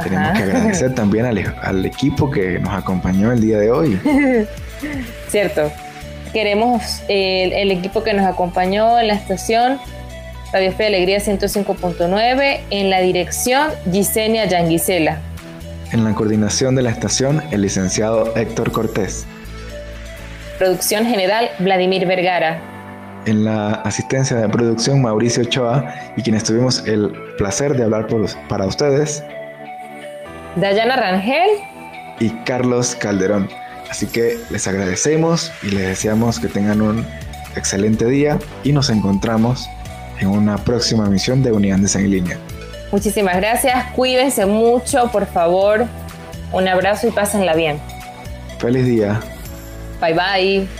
tenemos 0.00 0.38
que 0.38 0.42
agradecer 0.44 0.94
también 0.94 1.26
al, 1.26 1.84
equipo 1.84 2.30
que 2.30 2.60
nos 2.60 2.72
acompañó 2.72 3.32
el 3.32 3.40
día 3.40 3.58
de 3.58 3.72
hoy. 3.72 4.00
Cierto, 5.28 5.72
queremos 6.32 7.02
el, 7.08 7.52
el 7.52 7.72
equipo 7.72 8.04
que 8.04 8.14
nos 8.14 8.26
acompañó 8.26 9.00
en 9.00 9.08
la 9.08 9.14
estación 9.14 9.80
Radio 10.52 10.72
Fe 10.72 10.86
Alegría 10.86 11.18
105.9. 11.18 12.60
En 12.70 12.90
la 12.90 13.00
dirección, 13.00 13.70
Gisenia 13.90 14.46
Yanguisela. 14.46 15.20
En 15.92 16.02
la 16.02 16.12
coordinación 16.12 16.74
de 16.74 16.82
la 16.82 16.90
estación, 16.90 17.40
el 17.52 17.62
licenciado 17.62 18.34
Héctor 18.36 18.72
Cortés. 18.72 19.26
Producción 20.58 21.06
general, 21.06 21.50
Vladimir 21.60 22.04
Vergara. 22.04 22.60
En 23.26 23.44
la 23.44 23.74
asistencia 23.74 24.36
de 24.38 24.48
producción, 24.48 25.00
Mauricio 25.02 25.44
Ochoa, 25.44 25.94
y 26.16 26.22
quienes 26.22 26.42
tuvimos 26.42 26.84
el 26.84 27.12
placer 27.38 27.76
de 27.76 27.84
hablar 27.84 28.08
para 28.48 28.66
ustedes, 28.66 29.22
Dayana 30.56 30.96
Rangel 30.96 31.50
y 32.18 32.30
Carlos 32.44 32.96
Calderón. 32.96 33.48
Así 33.88 34.06
que 34.06 34.36
les 34.50 34.66
agradecemos 34.66 35.52
y 35.62 35.70
les 35.70 35.86
deseamos 35.86 36.40
que 36.40 36.48
tengan 36.48 36.82
un 36.82 37.06
excelente 37.54 38.06
día 38.06 38.38
y 38.64 38.72
nos 38.72 38.90
encontramos 38.90 39.68
en 40.20 40.28
una 40.28 40.56
próxima 40.58 41.06
emisión 41.06 41.42
de 41.42 41.52
Unidades 41.52 41.96
en 41.96 42.10
Línea. 42.10 42.38
Muchísimas 42.92 43.36
gracias, 43.36 43.92
cuídense 43.94 44.46
mucho, 44.46 45.10
por 45.12 45.26
favor. 45.26 45.86
Un 46.52 46.68
abrazo 46.68 47.08
y 47.08 47.10
pásenla 47.10 47.54
bien. 47.54 47.78
Feliz 48.58 48.84
día. 48.84 49.20
Bye 50.00 50.14
bye. 50.14 50.79